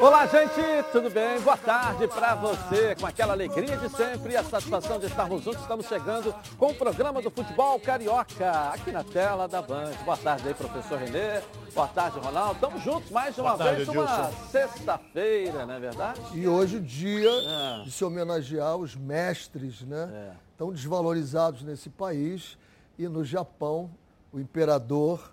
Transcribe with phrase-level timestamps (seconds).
[0.00, 1.40] Olá, gente, tudo bem?
[1.40, 5.60] Boa tarde para você, com aquela alegria de sempre e a satisfação de estarmos juntos.
[5.60, 9.92] Estamos chegando com o programa do Futebol Carioca, aqui na tela da Band.
[10.04, 11.40] Boa tarde aí, professor Renê.
[11.74, 12.54] Boa tarde, Ronaldo.
[12.54, 16.20] Estamos juntos mais uma Boa vez, tarde, uma sexta-feira, não é verdade?
[16.34, 17.84] E hoje o dia É.
[17.84, 20.10] de se homenagear os mestres, né?
[20.12, 20.32] É.
[20.56, 22.58] Tão desvalorizados nesse país.
[22.98, 23.90] E no Japão,
[24.32, 25.30] o imperador,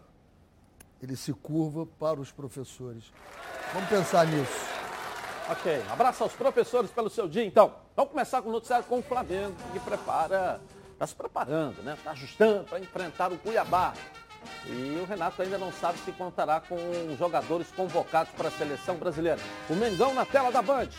[1.05, 3.05] ele se curva para os professores.
[3.73, 4.76] Vamos pensar nisso.
[5.50, 7.46] Ok, abraço aos professores pelo seu dia.
[7.46, 10.60] Então, vamos começar com o noticiário com o Flamengo, que prepara,
[10.94, 11.94] está se preparando, né?
[11.94, 13.94] Está ajustando para enfrentar o Cuiabá.
[14.66, 16.77] E o Renato ainda não sabe se contará com
[17.18, 19.40] jogadores convocados para a seleção brasileira.
[19.70, 20.90] O Mengão na tela da Band.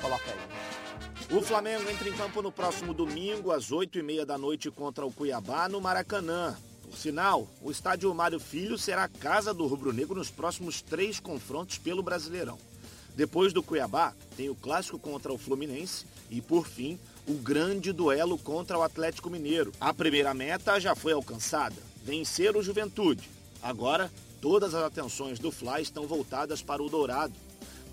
[0.00, 1.36] Coloca aí.
[1.36, 5.68] O Flamengo entra em campo no próximo domingo, às 8h30 da noite, contra o Cuiabá,
[5.68, 6.56] no Maracanã.
[6.88, 11.78] Por sinal, o estádio Mário Filho será a casa do rubro-negro nos próximos três confrontos
[11.78, 12.58] pelo Brasileirão.
[13.14, 18.38] Depois do Cuiabá, tem o clássico contra o Fluminense e, por fim, o grande duelo
[18.38, 19.72] contra o Atlético Mineiro.
[19.80, 23.28] A primeira meta já foi alcançada, vencer o Juventude.
[23.62, 27.34] Agora, todas as atenções do Fla estão voltadas para o Dourado.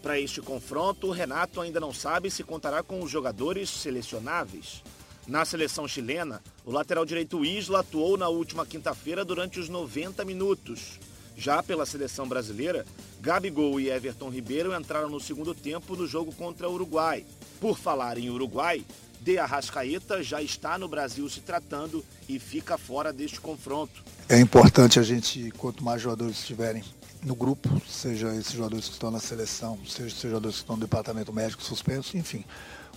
[0.02, 4.84] Para este confronto, o Renato ainda não sabe se contará com os jogadores selecionáveis.
[5.26, 11.00] Na seleção chilena, o lateral direito Isla atuou na última quinta-feira durante os 90 minutos.
[11.36, 12.86] Já pela seleção brasileira,
[13.20, 17.26] Gabigol e Everton Ribeiro entraram no segundo tempo do jogo contra o Uruguai.
[17.60, 18.86] Por falar em Uruguai,
[19.22, 24.04] De Arrascaeta já está no Brasil se tratando e fica fora deste confronto.
[24.30, 26.84] É importante a gente, quanto mais jogadores estiverem
[27.24, 30.82] no grupo, seja esses jogadores que estão na seleção, seja esses jogadores que estão no
[30.82, 32.44] departamento médico suspenso, enfim.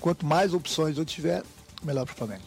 [0.01, 1.43] Quanto mais opções eu tiver,
[1.83, 2.43] melhor para o Flamengo.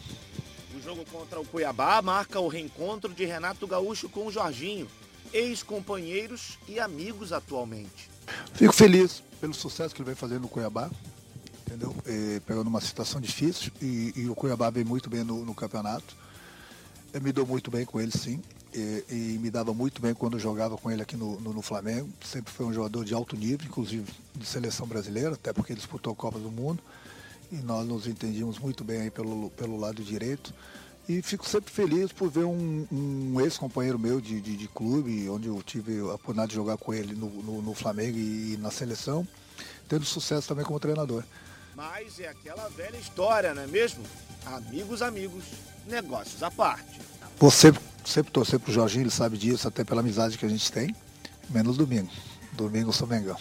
[0.90, 4.88] Jogo contra o Cuiabá marca o reencontro de Renato Gaúcho com o Jorginho,
[5.32, 8.10] ex-companheiros e amigos atualmente.
[8.54, 10.90] Fico feliz pelo sucesso que ele vem fazendo no Cuiabá,
[11.64, 11.94] entendeu?
[12.04, 16.16] Eh, pegando uma situação difícil e, e o Cuiabá vem muito bem no, no campeonato.
[17.12, 18.42] Eu me dou muito bem com ele, sim.
[18.74, 21.62] E, e me dava muito bem quando eu jogava com ele aqui no, no- no
[21.62, 22.08] Flamengo.
[22.24, 26.12] Sempre foi um jogador de alto nível, inclusive de seleção brasileira, até porque ele disputou
[26.12, 26.82] a Copa do Mundo.
[27.50, 30.54] E nós nos entendíamos muito bem aí pelo, pelo lado direito.
[31.08, 35.48] E fico sempre feliz por ver um, um ex-companheiro meu de, de, de clube, onde
[35.48, 39.26] eu tive a oportunidade de jogar com ele no, no, no Flamengo e, na seleção,
[39.88, 41.24] tendo sucesso também como treinador.
[41.74, 44.04] Mas é aquela velha história, não é mesmo?
[44.46, 45.44] Amigos, amigos,
[45.88, 47.00] negócios à parte.
[47.38, 50.70] Vou sempre, sempre torcer pro Jorginho, ele sabe disso, até pela amizade que a gente
[50.70, 50.94] tem,
[51.48, 52.10] menos domingo.
[52.52, 53.36] Domingo eu sou Mengão.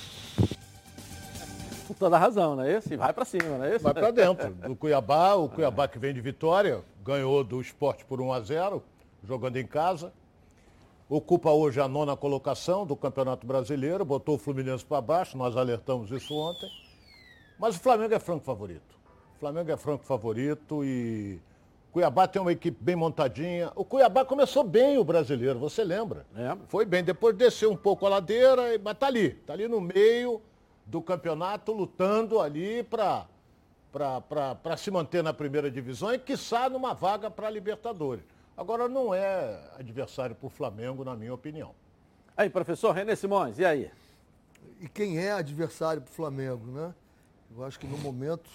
[1.90, 2.94] Com toda a razão, não é isso?
[2.94, 3.84] E vai para cima, não é isso?
[3.84, 4.52] Vai para dentro.
[4.70, 8.84] Do Cuiabá, o Cuiabá que vem de vitória, ganhou do esporte por 1 a 0
[9.24, 10.14] jogando em casa.
[11.10, 16.12] Ocupa hoje a nona colocação do Campeonato Brasileiro, botou o Fluminense para baixo, nós alertamos
[16.12, 16.70] isso ontem.
[17.58, 18.96] Mas o Flamengo é franco favorito.
[19.36, 21.40] O Flamengo é franco favorito e
[21.92, 23.72] Cuiabá tem uma equipe bem montadinha.
[23.76, 26.28] O Cuiabá começou bem o brasileiro, você lembra?
[26.38, 26.56] É.
[26.68, 29.82] Foi bem, depois desceu um pouco a ladeira, e- mas tá ali, tá ali no
[29.82, 30.40] meio
[30.90, 33.28] do campeonato, lutando ali para
[33.92, 38.24] para se manter na primeira divisão e, quiçá, numa vaga para a Libertadores.
[38.56, 41.74] Agora, não é adversário para o Flamengo, na minha opinião.
[42.38, 43.92] Aí, professor René Simões, e aí?
[44.80, 46.94] E quem é adversário para o Flamengo, né?
[47.56, 48.50] Eu acho que no momento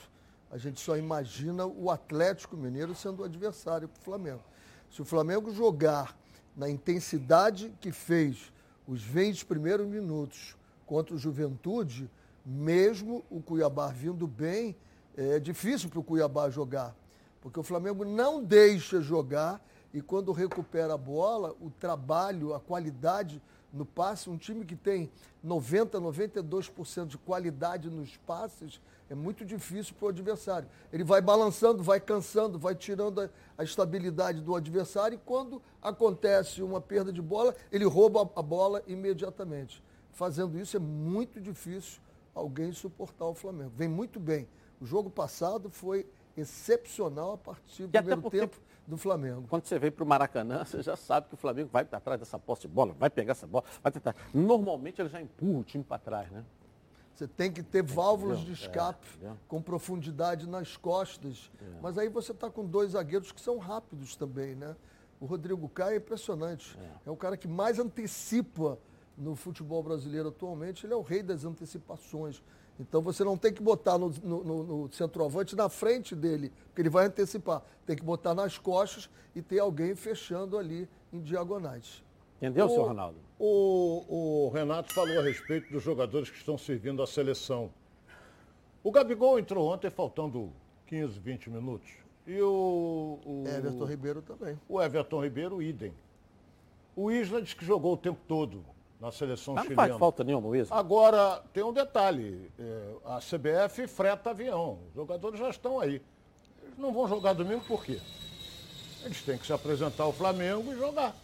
[0.52, 4.42] a gente só imagina o Atlético Mineiro sendo o adversário para o Flamengo.
[4.88, 6.16] Se o Flamengo jogar
[6.56, 8.52] na intensidade que fez
[8.86, 10.56] os 20 primeiros minutos
[10.86, 12.08] contra o Juventude,
[12.44, 14.76] mesmo o Cuiabá vindo bem,
[15.16, 16.94] é difícil para o Cuiabá jogar.
[17.40, 23.40] Porque o Flamengo não deixa jogar e quando recupera a bola, o trabalho, a qualidade
[23.72, 25.10] no passe, um time que tem
[25.42, 28.80] 90, 92% de qualidade nos passes,
[29.10, 30.68] é muito difícil para o adversário.
[30.92, 33.28] Ele vai balançando, vai cansando, vai tirando a,
[33.58, 38.82] a estabilidade do adversário e quando acontece uma perda de bola, ele rouba a bola
[38.86, 39.82] imediatamente.
[40.12, 42.00] Fazendo isso é muito difícil
[42.34, 43.72] alguém suportar o Flamengo.
[43.76, 44.48] Vem muito bem.
[44.80, 49.46] O jogo passado foi excepcional a partir do primeiro tempo do Flamengo.
[49.48, 52.38] Quando você vem para o Maracanã, você já sabe que o Flamengo vai atrás dessa
[52.38, 54.14] posse de bola, vai pegar essa bola, vai tentar.
[54.34, 56.44] Normalmente ele já empurra o time para trás, né?
[57.14, 59.36] Você tem que ter válvulas de escape É, entendeu?
[59.46, 61.50] com profundidade nas costas.
[61.80, 64.74] Mas aí você está com dois zagueiros que são rápidos também, né?
[65.20, 66.76] O Rodrigo Caio é impressionante.
[67.06, 67.10] É.
[67.10, 68.76] o cara que mais antecipa
[69.16, 70.84] no futebol brasileiro atualmente.
[70.86, 72.42] Ele é o rei das antecipações.
[72.78, 76.90] Então você não tem que botar no, no- no- centroavante na frente dele, porque ele
[76.90, 77.62] vai antecipar.
[77.86, 82.02] Tem que botar nas costas e ter alguém fechando ali em diagonais.
[82.38, 83.18] Entendeu, o, senhor Ronaldo?
[83.38, 87.70] O, o Renato falou a respeito dos jogadores que estão servindo à seleção.
[88.82, 90.52] O Gabigol entrou ontem faltando
[90.86, 91.90] 15, 20 minutos.
[92.26, 93.18] E o.
[93.24, 94.58] o Everton Ribeiro também.
[94.68, 95.92] O Everton Ribeiro, idem.
[96.96, 98.64] O Isla diz que jogou o tempo todo
[99.04, 99.88] na seleção Mas não chilena.
[99.88, 100.72] faz falta nenhuma, Luiz.
[100.72, 102.50] Agora, tem um detalhe.
[102.58, 104.78] é, a CBF freta avião.
[104.88, 106.00] Os jogadores já estão aí.
[106.62, 108.00] Eles não vão jogar domingo por quê?
[109.04, 111.14] Eles têm que se apresentar ao Flamengo e jogar.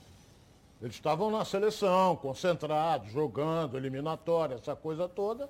[0.83, 5.49] Eles estavam na seleção, concentrados, jogando, eliminatória, essa coisa toda.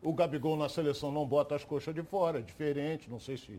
[0.00, 3.58] O Gabigol na seleção não bota as coxas de fora, é diferente, não sei se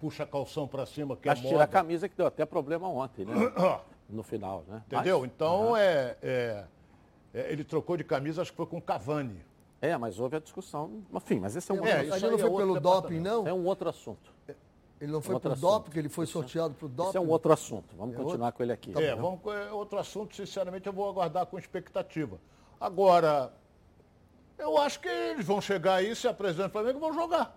[0.00, 3.24] puxa calção para cima, que Mas é tira a camisa que deu até problema ontem,
[3.24, 3.34] né?
[4.10, 4.82] No final, né?
[4.86, 5.20] Entendeu?
[5.20, 6.64] Mas- Então, é, é-
[7.32, 9.40] é, ele trocou de camisa, acho que foi com o Cavani.
[9.80, 11.02] É, mas houve a discussão.
[11.12, 12.80] Enfim, mas esse é um, É, outro, isso Ele aí não é foi outro pelo
[12.80, 13.46] doping, não?
[13.46, 14.32] é um outro assunto.
[15.00, 15.70] Ele não foi outro por assunto.
[15.70, 17.10] doping, que ele foi sorteado pro doping?
[17.10, 17.94] Esse é um outro assunto.
[17.96, 18.92] Vamos É continuar com ele aqui.
[19.00, 22.38] É, vamos com é, outro assunto, sinceramente, eu vou aguardar com expectativa.
[22.80, 23.52] Agora,
[24.58, 27.56] eu acho que eles vão chegar aí, se apresentam no Flamengo e vão jogar.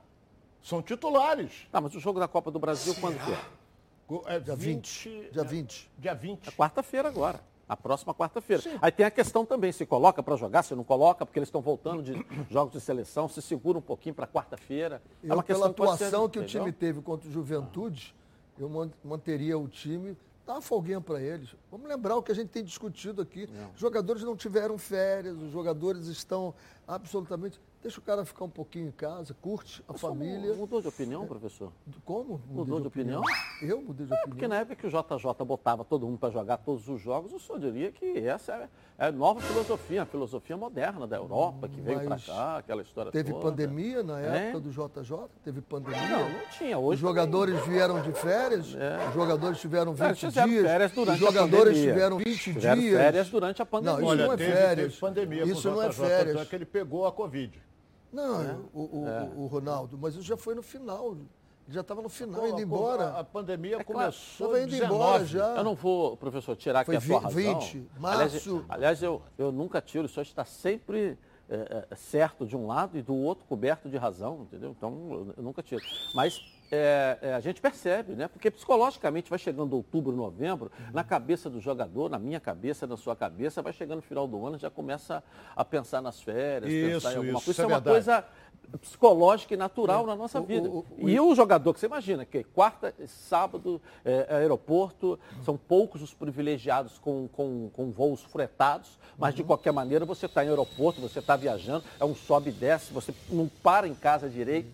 [0.61, 1.67] São titulares.
[1.71, 4.35] Tá, mas o jogo da Copa do Brasil quando que é?
[4.35, 5.29] É Dia 20.
[5.31, 5.91] Dia 20.
[5.97, 6.49] Dia 20.
[6.49, 7.39] É quarta-feira agora.
[7.67, 8.61] A próxima quarta-feira.
[8.81, 11.61] Aí tem a questão também, se coloca para jogar, se não coloca, porque eles estão
[11.61, 12.13] voltando de
[12.51, 15.01] jogos de seleção, se segura um pouquinho para quarta-feira.
[15.23, 18.13] É uma pela questão que ser- atuação que o time teve contra o Juventude,
[18.59, 21.55] eu man- manteria o time, dá uma folguinha para eles.
[21.71, 23.47] Vamos lembrar o que a gente tem discutido aqui.
[23.73, 26.53] Os jogadores não tiveram férias, os jogadores estão
[26.85, 27.59] absolutamente.
[27.81, 30.53] Deixa o cara ficar um pouquinho em casa, curte a família.
[30.53, 31.71] Mudou de opinião, professor?
[32.05, 32.39] Como?
[32.47, 33.23] Mudou de opinião?
[33.59, 34.49] Eu mudei de É, porque opinião.
[34.49, 37.57] na época que o JJ botava todo mundo para jogar todos os jogos, o senhor
[37.59, 38.69] diria que essa é,
[38.99, 43.11] é a nova filosofia, a filosofia moderna da Europa, que veio para cá, aquela história
[43.11, 43.45] Teve toda.
[43.49, 44.49] pandemia na É.
[44.49, 45.17] época do JJ?
[45.43, 46.07] Teve pandemia?
[46.07, 46.77] Não, não tinha.
[46.77, 49.07] Os Hoje jogadores vieram de férias, É.
[49.07, 51.93] os jogadores tiveram Não, 20 eles fizeram dias, férias durante os jogadores a pandemia.
[51.93, 53.01] tiveram 20 Tiveram dias.
[53.01, 53.91] férias durante a pandemia.
[53.93, 54.87] Não, isso Olha, não é teve, férias.
[54.89, 56.27] teve pandemia Isso com o não é JJ, férias.
[56.35, 57.59] tanto é que ele pegou a Covid.
[58.11, 58.57] Não, É.
[58.73, 59.05] o, o-
[59.39, 61.11] o- o Ronaldo, mas isso já foi no final.
[61.11, 61.27] Ele
[61.69, 63.03] já estava no final, indo a- embora.
[63.11, 64.93] A, a pandemia É claro, começou Estava em indo 19.
[64.95, 65.55] embora já.
[65.57, 67.37] Eu não vou, professor, tirar aqui Foi a sua razão.
[67.59, 68.65] 20, aliás, março.
[68.67, 71.17] aliás, eu, eu nunca tiro, o senhor está sempre
[71.49, 74.71] é, é, certo de um lado e do outro coberto de razão, entendeu?
[74.71, 75.81] Então, eu, eu nunca tiro.
[76.13, 76.41] Mas
[76.71, 78.27] é, é, a gente percebe, né?
[78.27, 83.15] Porque psicologicamente vai chegando outubro, novembro, na cabeça do jogador, na minha cabeça, na sua
[83.15, 85.21] cabeça, vai chegando no final do ano, já começa
[85.55, 87.51] a pensar nas férias, Isso, pensar em alguma isso, coisa.
[87.51, 88.25] isso é é uma coisa
[88.81, 90.69] psicológica e natural na nossa vida.
[90.69, 96.01] o- o- e o jogador que você imagina, que quarta, sábado, é, aeroporto, são poucos
[96.01, 101.01] os privilegiados com, com, com voos fretados, mas de qualquer maneira você está em aeroporto,
[101.01, 104.69] você está viajando, é um sobe e desce, você não para em casa direito.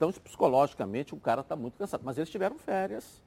[0.00, 2.00] Então, psicologicamente, o cara está muito cansado.
[2.02, 3.20] Mas eles tiveram férias.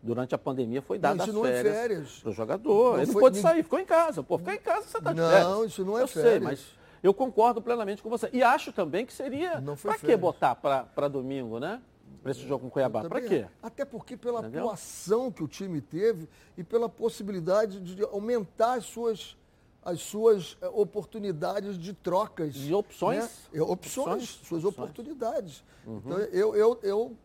[0.00, 2.18] Durante a pandemia foi dada não é férias, férias.
[2.20, 2.92] para o jogador.
[2.94, 4.22] Não Ele não pôde ninguém- sair, ficou em casa.
[4.22, 5.72] Pô, ficar em casa você está de Não, férias.
[5.72, 6.42] isso não é Eu sei, férias.
[6.44, 6.66] mas
[7.02, 8.30] eu concordo plenamente com você.
[8.32, 9.60] E acho também que seria.
[9.60, 10.20] Não foi Para que férias.
[10.20, 11.82] botar para domingo, né?
[12.22, 13.02] Para esse jogo com Cuiabá?
[13.02, 13.46] Para quê?
[13.60, 14.62] Até porque pela Entendeu?
[14.66, 19.36] atuação que o time teve e pela possibilidade de aumentar as suas,
[19.84, 22.54] as suas eh, oportunidades de trocas.
[22.54, 23.24] De opções.
[23.24, 23.30] né?
[23.54, 24.28] É, Opções, Opções.
[24.46, 24.64] suas Opções.
[24.64, 24.68] Uhum.
[24.84, 25.64] oportunidades.
[25.86, 27.16] Então, eu, eu, eu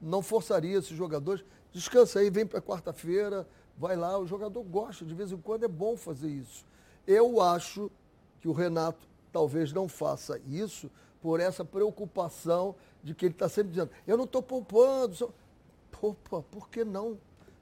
[0.00, 1.44] não forçaria esses jogadores.
[1.72, 3.46] Descansa aí, vem para quarta-feira,
[3.78, 4.18] vai lá.
[4.18, 6.64] O jogador gosta, de vez em quando é bom fazer isso.
[7.06, 7.90] Eu acho
[8.40, 10.90] que o Renato talvez não faça isso
[11.20, 15.14] por essa preocupação de que ele está sempre dizendo, eu não estou poupando.
[15.14, 15.30] só-"
[16.00, 17.16] Poupa, por que não?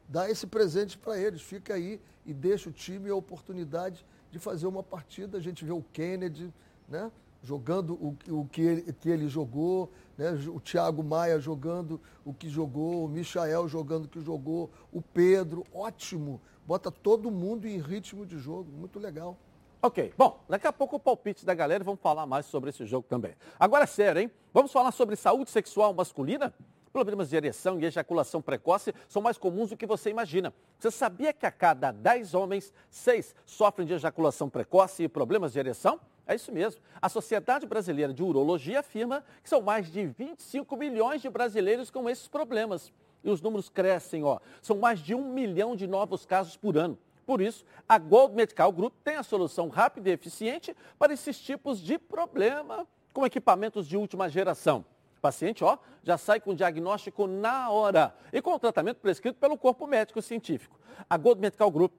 [0.09, 4.66] Dá esse presente para eles, fica aí e deixa o time a oportunidade de fazer
[4.66, 5.38] uma partida.
[5.38, 6.52] A gente vê o Kennedy,
[6.88, 7.10] né?
[7.42, 10.30] Jogando o, o que, ele, que ele jogou, né?
[10.49, 15.64] o Thiago Maia jogando o que jogou, o Michael jogando o que jogou, o Pedro,
[15.72, 16.40] ótimo.
[16.66, 19.38] Bota todo mundo em ritmo de jogo, muito legal.
[19.82, 23.06] Ok, bom, daqui a pouco o palpite da galera vamos falar mais sobre esse jogo
[23.08, 23.34] também.
[23.58, 24.30] Agora é sério, hein?
[24.52, 26.52] Vamos falar sobre saúde sexual masculina?
[26.92, 30.52] Problemas de ereção e ejaculação precoce são mais comuns do que você imagina.
[30.78, 35.61] Você sabia que a cada 10 homens, 6 sofrem de ejaculação precoce e problemas de
[35.61, 36.00] ereção?
[36.26, 36.80] É isso mesmo.
[37.00, 42.11] A Sociedade Brasileira de Urologia afirma que são mais de 25 milhões de brasileiros com
[42.11, 42.92] esses problemas.
[43.23, 44.40] E os números crescem, ó.
[44.61, 46.99] São mais de um milhão de novos casos por ano.
[47.25, 51.80] Por isso, a Gold Medical Group tem a solução rápida e eficiente para esses tipos
[51.80, 54.85] de problema com equipamentos de última geração.
[55.21, 59.39] O paciente, ó, já sai com o diagnóstico na hora e com o tratamento prescrito
[59.39, 60.81] pelo corpo médico científico.
[61.11, 61.93] A Gold Medical Group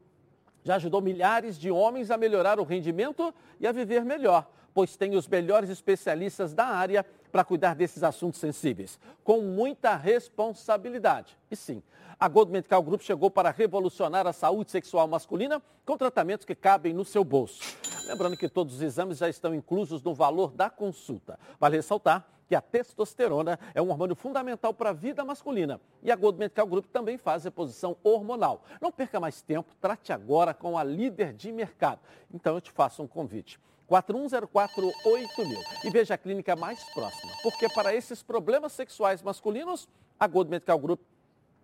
[0.63, 5.15] já ajudou milhares de homens a melhorar o rendimento e a viver melhor, pois tem
[5.15, 11.37] os melhores especialistas da área para cuidar desses assuntos sensíveis, com muita responsabilidade.
[11.51, 11.83] E sim,
[12.19, 16.91] a Gold Medical Group chegou para revolucionar a saúde sexual masculina com tratamentos que cabem
[16.91, 17.61] no seu bolso.
[18.07, 21.37] Lembrando que todos os exames já estão inclusos no valor da consulta.
[21.59, 25.79] Vale ressaltar que a testosterona é um hormônio fundamental para a vida masculina.
[26.03, 28.61] E a Gold Medical Group também faz reposição hormonal.
[28.81, 32.01] Não perca mais tempo, trate agora com a líder de mercado.
[32.29, 33.57] Então eu te faço um convite.
[33.89, 39.87] 41048000 e veja a clínica mais próxima, porque para esses problemas sexuais masculinos,
[40.19, 40.99] a Gold Medical Group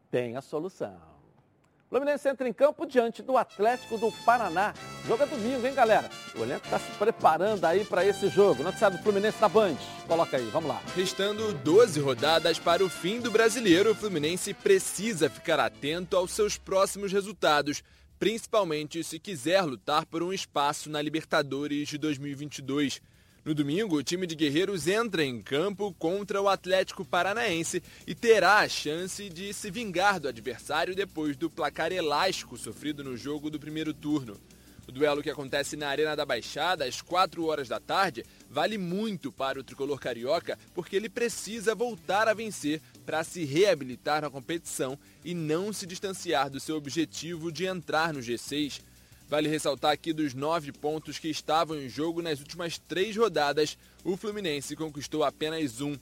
[0.09, 1.16] tem a solução.
[1.89, 4.73] Fluminense entra em campo diante do Atlético do Paraná.
[5.07, 6.09] Jogo é domingo, hein, galera?
[6.35, 8.61] O elenco está se preparando aí para esse jogo.
[8.61, 9.77] Noticiário do Fluminense na Band.
[10.05, 10.81] Coloca aí, vamos lá.
[10.93, 16.57] Restando 12 rodadas para o fim do brasileiro, o Fluminense precisa ficar atento aos seus
[16.57, 17.81] próximos resultados,
[18.19, 23.01] principalmente se quiser lutar por um espaço na Libertadores de 2022.
[23.47, 28.57] No domingo, o time de Guerreiros entra em campo contra o Atlético Paranaense e terá
[28.57, 33.57] a chance de se vingar do adversário depois do placar elástico sofrido no jogo do
[33.57, 34.37] primeiro turno.
[34.85, 39.31] O duelo que acontece na Arena da Baixada às 4 horas da tarde vale muito
[39.31, 44.99] para o tricolor carioca porque ele precisa voltar a vencer para se reabilitar na competição
[45.23, 48.81] e não se distanciar do seu objetivo de entrar no G6.
[49.27, 54.15] Vale ressaltar que dos nove pontos que estavam em jogo nas últimas três rodadas, o
[54.15, 55.97] Fluminense conquistou apenas um.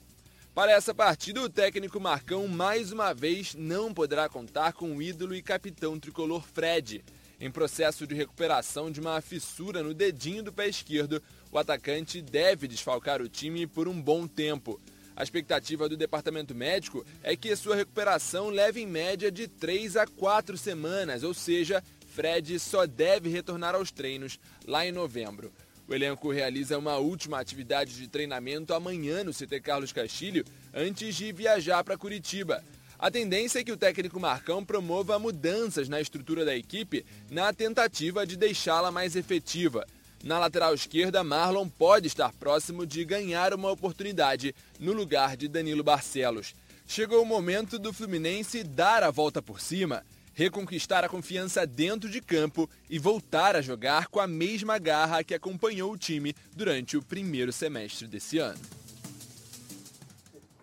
[0.54, 5.34] Para essa partida, o técnico Marcão mais uma vez não poderá contar com o ídolo
[5.34, 7.04] e capitão tricolor Fred.
[7.40, 12.68] Em processo de recuperação de uma fissura no dedinho do pé esquerdo, o atacante deve
[12.68, 14.80] desfalcar o time por um bom tempo.
[15.16, 20.06] A expectativa do departamento médico é que sua recuperação leve em média de 3 a
[20.06, 21.82] 4 semanas, ou seja,
[22.16, 25.52] Fred só deve retornar aos treinos lá em novembro.
[25.86, 30.42] O elenco realiza uma última atividade de treinamento amanhã no CT Carlos Castilho,
[30.72, 32.64] antes de viajar para Curitiba.
[32.98, 38.26] A tendência é que o técnico Marcão promova mudanças na estrutura da equipe na tentativa
[38.26, 39.86] de deixá-la mais efetiva.
[40.24, 45.84] Na lateral esquerda, Marlon pode estar próximo de ganhar uma oportunidade no lugar de Danilo
[45.84, 46.54] Barcelos.
[46.86, 50.02] Chegou o momento do Fluminense dar a volta por cima
[50.36, 55.34] reconquistar a confiança dentro de campo e voltar a jogar com a mesma garra que
[55.34, 58.60] acompanhou o time durante o primeiro semestre desse ano.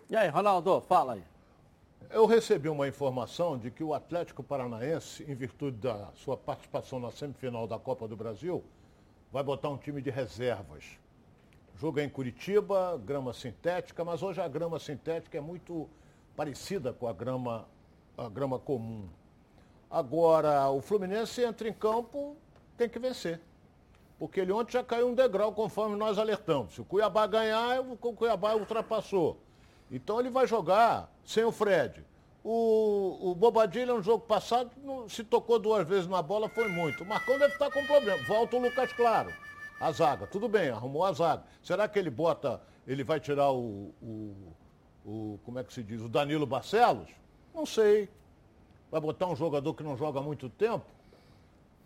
[0.08, 1.24] E aí, Ronaldo, fala aí.
[2.08, 7.10] Eu recebi uma informação de que o Atlético Paranaense, em virtude da sua participação na
[7.10, 8.62] semifinal da Copa do Brasil,
[9.32, 10.84] vai botar um time de reservas.
[11.76, 15.88] Jogo é em Curitiba, grama sintética, mas hoje a grama sintética é muito
[16.36, 17.66] parecida com a grama,
[18.16, 19.08] a grama comum.
[19.94, 22.36] Agora, o Fluminense entra em campo,
[22.76, 23.40] tem que vencer.
[24.18, 26.74] Porque ele ontem já caiu um degrau, conforme nós alertamos.
[26.74, 29.38] Se o Cuiabá ganhar, o Cuiabá ultrapassou.
[29.88, 32.04] Então ele vai jogar sem o Fred.
[32.42, 37.04] O, o Bobadilha, no jogo passado, não, se tocou duas vezes na bola, foi muito.
[37.04, 38.20] O Marcão deve estar com problema.
[38.24, 39.32] Volta o Lucas Claro.
[39.78, 40.26] A zaga.
[40.26, 41.44] Tudo bem, arrumou a zaga.
[41.62, 44.54] Será que ele bota, ele vai tirar o, o,
[45.06, 47.10] o como é que se diz, o Danilo Barcelos?
[47.54, 48.08] Não sei
[48.94, 50.84] vai botar um jogador que não joga há muito tempo.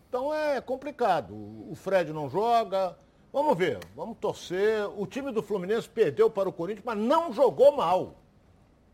[0.07, 1.33] Então é complicado.
[1.33, 2.95] O Fred não joga.
[3.33, 4.87] Vamos ver, vamos torcer.
[4.95, 8.13] O time do Fluminense perdeu para o Corinthians, mas não jogou mal.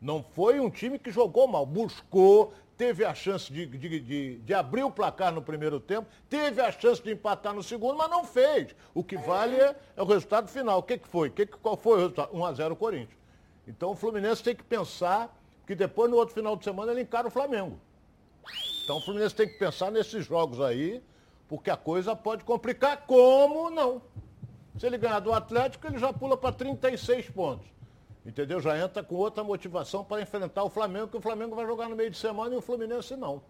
[0.01, 1.65] Não foi um time que jogou mal.
[1.65, 6.61] Buscou, teve a chance de, de, de, de, abrir o placar no primeiro tempo, teve
[6.61, 8.73] a chance de empatar no segundo, mas não fez.
[8.93, 10.79] O que vale é, é o resultado final.
[10.79, 11.29] O que, que foi?
[11.29, 12.31] Que, qual foi o resultado?
[12.33, 13.19] 1x0 Corinthians.
[13.67, 17.27] Então o Fluminense tem que pensar que depois, no outro final de semana, ele encara
[17.27, 17.77] o Flamengo.
[18.83, 21.01] Então o Fluminense tem que pensar nesses jogos aí,
[21.47, 24.01] porque a coisa pode complicar, como não.
[24.77, 27.67] Se ele ganhar do Atlético, ele já pula para 36 pontos.
[28.25, 28.59] Entendeu?
[28.59, 31.95] Já entra com outra motivação para enfrentar o Flamengo, que o Flamengo vai jogar no
[31.95, 33.41] meio de semana e o Fluminense não.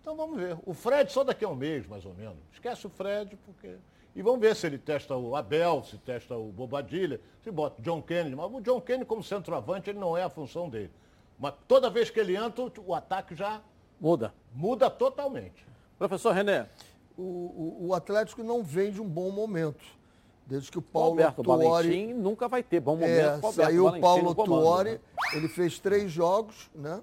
[0.00, 0.58] Então vamos ver.
[0.66, 2.38] O Fred só daqui a um mês, mais ou menos.
[2.52, 3.76] Esquece o Fred, porque.
[4.14, 8.02] E vamos ver se ele testa o Abel, se testa o Bobadilha, se bota John
[8.02, 8.34] Kennedy.
[8.34, 10.90] Mas o John Kennedy, como centroavante, ele não é a função dele.
[11.38, 13.62] Mas toda vez que ele entra, o ataque já
[14.00, 14.32] Muda.
[14.54, 15.66] Muda totalmente.
[15.98, 16.66] Professor René.
[17.16, 19.84] O, o, o Atlético não vem de um bom momento.
[20.46, 21.64] Desde que o Paulo Alberto Tuori...
[21.64, 23.10] Valentim nunca vai ter bom momento.
[23.10, 25.00] É, Alberto saiu o Paulo comando, Tuori, né?
[25.34, 27.00] ele fez três jogos, né?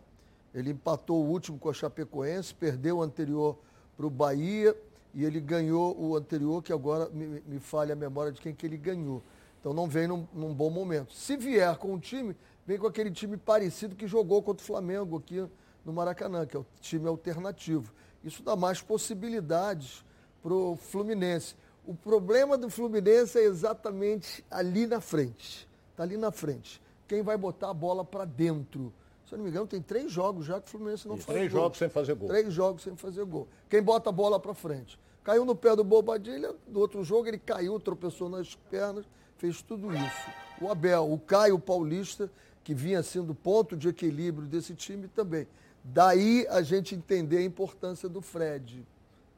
[0.53, 3.57] Ele empatou o último com a Chapecoense, perdeu o anterior
[3.95, 4.75] para o Bahia
[5.13, 8.65] e ele ganhou o anterior, que agora me, me falha a memória de quem que
[8.65, 9.21] ele ganhou.
[9.59, 11.13] Então não vem num, num bom momento.
[11.13, 12.35] Se vier com o time,
[12.65, 15.47] vem com aquele time parecido que jogou contra o Flamengo aqui
[15.87, 17.93] no Maracanã, que é o time alternativo.
[18.21, 20.03] Isso dá mais possibilidades
[20.43, 21.55] para o Fluminense.
[21.85, 25.67] O problema do Fluminense é exatamente ali na frente.
[25.91, 26.81] Está ali na frente.
[27.07, 28.91] quem vai botar a bola para dentro.
[29.25, 31.37] Se eu não me engano, tem três jogos já que o Fluminense não Isso, faz
[31.37, 31.61] três gol.
[31.61, 32.27] jogos sem fazer gol.
[32.27, 33.47] Três jogos sem fazer gol.
[33.69, 34.99] Quem bota a bola para frente.
[35.23, 39.05] Caiu no pé do Bobadilha, do outro jogo ele caiu, tropeçou nas pernas,
[39.37, 40.29] fez tudo isso.
[40.61, 42.29] O Abel, o Caio Paulista,
[42.63, 45.47] que vinha sendo ponto de equilíbrio desse time também.
[45.89, 48.85] Daí a gente entender a importância do Fred.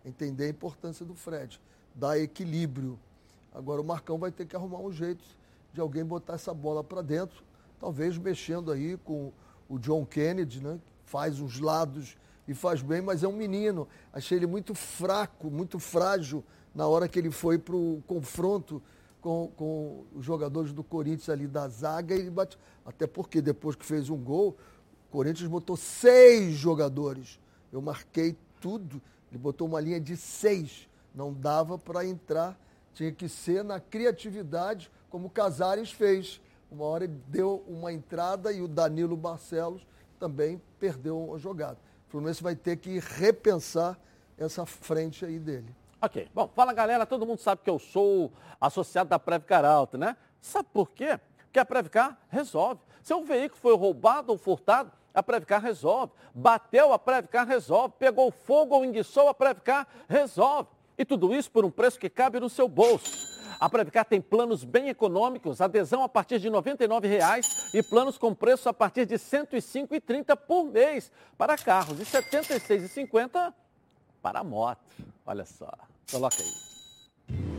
[0.04, 1.62] Entender a importância do Fred.
[1.94, 3.00] Dar equilíbrio.
[3.54, 5.24] Agora o Marcão vai ter que arrumar um jeito
[5.74, 7.44] de alguém botar essa bola para dentro,
[7.80, 9.32] talvez mexendo aí com
[9.68, 10.80] o John Kennedy, né?
[11.06, 13.88] Faz os lados e faz bem, mas é um menino.
[14.12, 18.82] Achei ele muito fraco, muito frágil na hora que ele foi para o confronto
[19.22, 22.16] com, com os jogadores do Corinthians ali da zaga.
[22.16, 22.58] Ele bate...
[22.84, 24.58] Até porque depois que fez um gol,
[25.10, 27.40] o Corinthians botou seis jogadores.
[27.74, 29.02] Eu marquei tudo.
[29.32, 30.88] Ele botou uma linha de seis.
[31.16, 32.56] Não dava para entrar.
[32.94, 36.40] Tinha que ser na criatividade, como o Casares fez.
[36.70, 39.82] Uma hora ele deu uma entrada e o Danilo Barcelos
[40.20, 41.78] também perdeu uma jogada.
[42.08, 43.98] O Fluminense vai ter que repensar
[44.38, 45.76] essa frente aí dele.
[46.00, 46.30] Ok.
[46.36, 50.16] Bom, fala galera, todo mundo sabe que eu sou associado da Previcar Alta, né?
[50.40, 51.20] Sabe por quê?
[51.46, 52.80] Porque a Previcar resolve.
[53.04, 56.14] Se um veículo foi roubado ou furtado, a Previcar resolve.
[56.34, 57.94] Bateu, a Previcar resolve.
[57.98, 60.70] Pegou fogo ou enguiçou, a Previcar resolve.
[60.98, 63.40] E tudo isso por um preço que cabe no seu bolso.
[63.60, 68.34] A Previcar tem planos bem econômicos, adesão a partir de R$ 99,00 e planos com
[68.34, 73.54] preço a partir de R$ 105,30 por mês para carros e R$ 76,50
[74.22, 74.80] para moto.
[75.26, 75.72] Olha só,
[76.10, 77.59] coloca aí.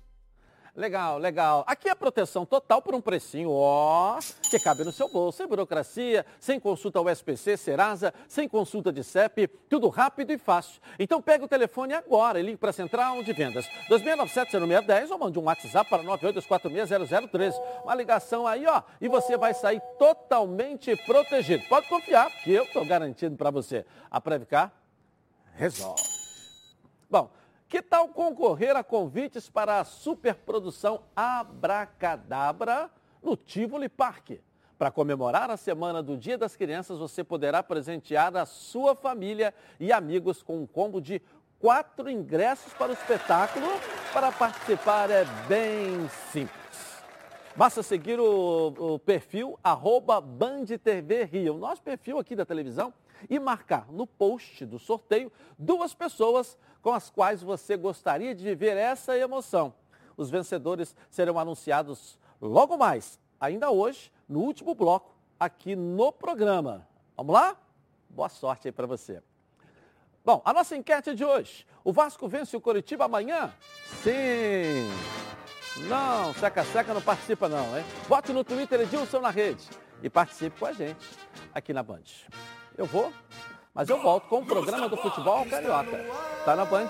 [0.73, 1.65] Legal, legal.
[1.67, 4.17] Aqui é proteção total por um precinho, ó,
[4.49, 9.03] que cabe no seu bolso, sem burocracia, sem consulta ao SPC, Serasa, sem consulta de
[9.03, 10.81] CEP, tudo rápido e fácil.
[10.97, 15.39] Então pegue o telefone agora e ligue para a Central de Vendas, 2697-0610 ou mande
[15.39, 17.53] um WhatsApp para 982460013.
[17.83, 21.65] Uma ligação aí, ó, e você vai sair totalmente protegido.
[21.67, 23.85] Pode confiar, que eu estou garantindo para você.
[24.09, 24.71] A Previcar
[25.53, 26.01] resolve.
[27.09, 27.29] Bom,
[27.71, 32.91] que tal concorrer a convites para a superprodução Abracadabra
[33.23, 34.41] no Tivoli Parque?
[34.77, 39.89] Para comemorar a Semana do Dia das Crianças, você poderá presentear a sua família e
[39.89, 41.21] amigos com um combo de
[41.59, 43.67] quatro ingressos para o espetáculo.
[44.11, 47.01] Para participar é bem simples.
[47.55, 52.93] Basta seguir o, o perfil arroba Band TV Rio, nosso perfil aqui da televisão,
[53.29, 58.77] e marcar no post do sorteio duas pessoas com as quais você gostaria de viver
[58.77, 59.73] essa emoção.
[60.17, 66.87] Os vencedores serão anunciados logo mais, ainda hoje, no último bloco, aqui no programa.
[67.15, 67.55] Vamos lá?
[68.09, 69.21] Boa sorte aí para você.
[70.23, 71.65] Bom, a nossa enquete de hoje.
[71.83, 73.51] O Vasco vence o Coritiba amanhã?
[74.03, 74.89] Sim!
[75.87, 77.83] Não, seca-seca não participa não, hein?
[78.07, 79.67] Vote no Twitter Edilson na rede
[80.03, 81.07] e participe com a gente
[81.53, 82.03] aqui na Band.
[82.81, 83.13] Eu vou,
[83.75, 86.03] mas eu volto com o programa do futebol carioca.
[86.43, 86.89] Tá na Band?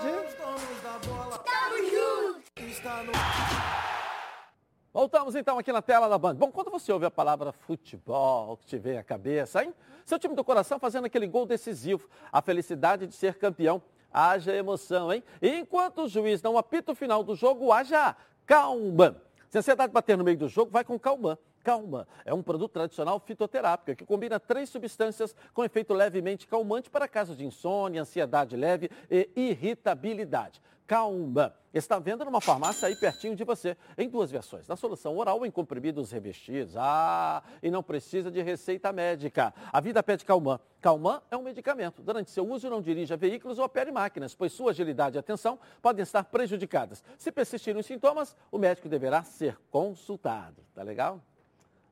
[4.90, 6.36] Voltamos então aqui na tela da Band.
[6.36, 9.74] Bom, quando você ouve a palavra futebol, que te vem à cabeça, hein?
[10.06, 15.12] Seu time do coração fazendo aquele gol decisivo, a felicidade de ser campeão, haja emoção,
[15.12, 15.22] hein?
[15.42, 19.20] E enquanto o juiz não apita o final do jogo, haja calma.
[19.50, 21.38] Se a ansiedade bater no meio do jogo, vai com calma.
[21.62, 27.06] Calma é um produto tradicional fitoterápico que combina três substâncias com efeito levemente calmante para
[27.06, 30.60] casos de insônia, ansiedade leve e irritabilidade.
[30.86, 35.38] Calma está vendo numa farmácia aí pertinho de você, em duas versões, na solução oral
[35.38, 36.76] ou em comprimidos revestidos.
[36.76, 39.54] Ah, e não precisa de receita médica.
[39.72, 40.60] A vida pede Calman.
[40.80, 42.02] Calman é um medicamento.
[42.02, 46.02] Durante seu uso, não dirija veículos ou opere máquinas, pois sua agilidade e atenção podem
[46.02, 47.02] estar prejudicadas.
[47.16, 50.62] Se persistirem os sintomas, o médico deverá ser consultado.
[50.74, 51.22] Tá legal?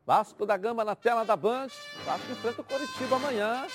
[0.07, 1.69] Vasco da Gama na tela da Band.
[2.05, 3.67] Vasco enfrenta o Coritiba amanhã,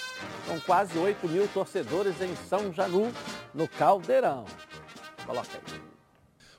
[0.47, 3.13] com quase 8 mil torcedores em São Janu,
[3.53, 4.45] no Caldeirão.
[5.25, 5.81] Coloca aí.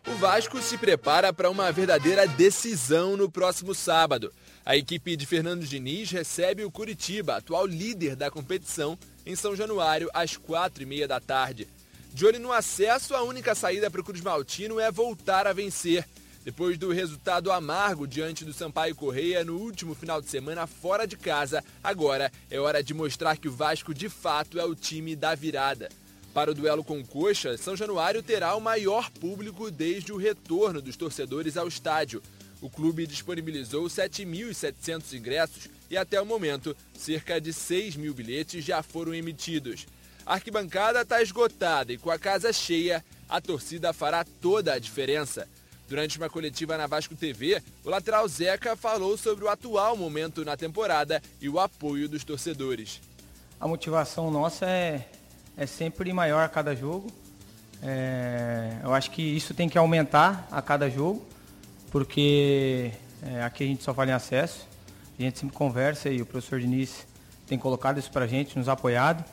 [0.09, 4.33] O Vasco se prepara para uma verdadeira decisão no próximo sábado.
[4.65, 10.09] A equipe de Fernando Diniz recebe o Curitiba, atual líder da competição, em São Januário,
[10.15, 11.69] às quatro e meia da tarde.
[12.13, 16.07] De olho no acesso, a única saída para o Cruz Maltino é voltar a vencer.
[16.47, 21.17] Depois do resultado amargo diante do Sampaio Correia no último final de semana fora de
[21.17, 25.35] casa, agora é hora de mostrar que o Vasco de fato é o time da
[25.35, 25.89] virada.
[26.33, 30.97] Para o duelo com Coxa, São Januário terá o maior público desde o retorno dos
[30.97, 32.23] torcedores ao estádio.
[32.61, 38.85] O clube disponibilizou 7.700 ingressos e até o momento, cerca de 6 mil bilhetes já
[38.85, 39.85] foram emitidos.
[40.25, 45.49] A arquibancada está esgotada e com a casa cheia, a torcida fará toda a diferença.
[45.89, 50.57] Durante uma coletiva na Vasco TV, o lateral Zeca falou sobre o atual momento na
[50.57, 53.01] temporada e o apoio dos torcedores.
[53.61, 55.09] A motivação nossa é,
[55.57, 57.11] é sempre maior a cada jogo.
[57.81, 61.25] É, eu acho que isso tem que aumentar a cada jogo,
[61.93, 62.91] porque
[63.23, 64.67] é, aqui a gente só fala em acesso.
[65.17, 67.07] A gente sempre conversa e o professor Diniz
[67.47, 69.25] tem colocado isso para a gente, nos apoiado.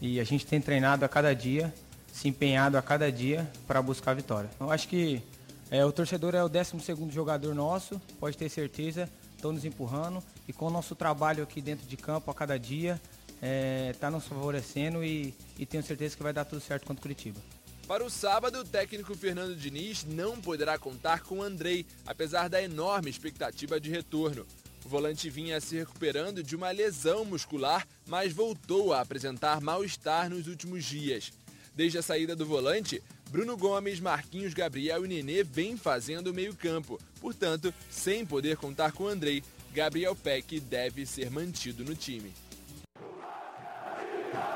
[0.00, 1.72] E a gente tem treinado a cada dia,
[2.10, 4.48] se empenhado a cada dia para buscar a vitória.
[4.58, 5.22] Eu acho que
[5.70, 6.76] é, o torcedor é o 12
[7.10, 10.22] jogador nosso, pode ter certeza, estão nos empurrando.
[10.46, 13.00] E com o nosso trabalho aqui dentro de campo a cada dia,
[13.34, 17.00] está é, tá nos favorecendo e, e tenho certeza que vai dar tudo certo contra
[17.00, 17.40] o Curitiba.
[17.86, 23.08] Para o sábado, o técnico Fernando Diniz não poderá contar com Andrei, apesar da enorme
[23.08, 24.46] expectativa de retorno.
[24.84, 30.46] O volante vinha se recuperando de uma lesão muscular, mas voltou a apresentar mal-estar nos
[30.46, 31.32] últimos dias.
[31.78, 36.98] Desde a saída do volante, Bruno Gomes, Marquinhos Gabriel e Nenê vêm fazendo o meio-campo.
[37.20, 42.34] Portanto, sem poder contar com Andrei, Gabriel Peck deve ser mantido no time.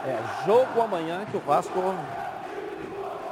[0.05, 1.73] É, jogo amanhã que o Vasco.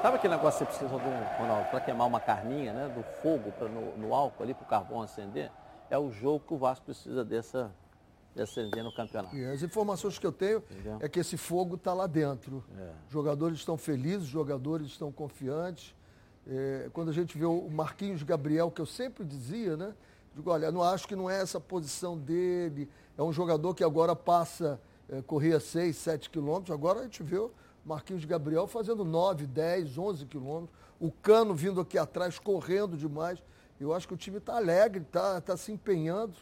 [0.00, 2.94] Sabe aquele negócio que você precisa do Ronaldo para queimar uma carninha, né?
[2.94, 5.50] Do fogo pra, no, no álcool ali para o carvão acender?
[5.90, 7.72] É o jogo que o Vasco precisa dessa,
[8.34, 9.36] de acender no campeonato.
[9.36, 10.98] E as informações que eu tenho Entendeu?
[11.00, 12.64] é que esse fogo está lá dentro.
[12.78, 12.92] É.
[13.08, 15.94] Jogadores estão felizes, jogadores estão confiantes.
[16.46, 19.94] É, quando a gente vê o Marquinhos Gabriel, que eu sempre dizia, né?
[20.34, 22.88] Digo, olha, não acho que não é essa posição dele.
[23.18, 26.70] É um jogador que agora passa, é, corria 6, 7 quilômetros.
[26.72, 27.50] Agora a gente vê o
[27.84, 30.78] Marquinhos Gabriel fazendo 9, 10, 11 quilômetros.
[31.00, 33.42] O Cano vindo aqui atrás, correndo demais.
[33.80, 36.34] Eu acho que o time está alegre, está tá se empenhando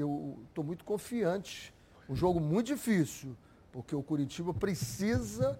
[0.00, 1.72] eu estou muito confiante.
[2.08, 3.36] Um jogo muito difícil,
[3.70, 5.58] porque o Curitiba precisa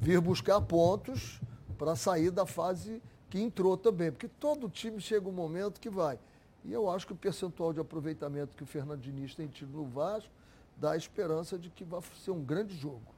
[0.00, 1.40] vir buscar pontos
[1.76, 4.10] para sair da fase que entrou também.
[4.10, 6.18] Porque todo time chega um momento que vai.
[6.64, 9.84] E eu acho que o percentual de aproveitamento que o Fernando Diniz tem tido no
[9.84, 10.30] Vasco
[10.76, 13.14] dá a esperança de que vai ser um grande jogo.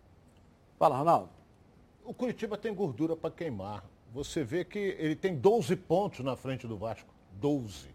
[0.79, 1.31] Fala, Ronaldo.
[2.05, 3.85] O Curitiba tem gordura para queimar.
[4.13, 7.09] Você vê que ele tem 12 pontos na frente do Vasco.
[7.35, 7.89] 12.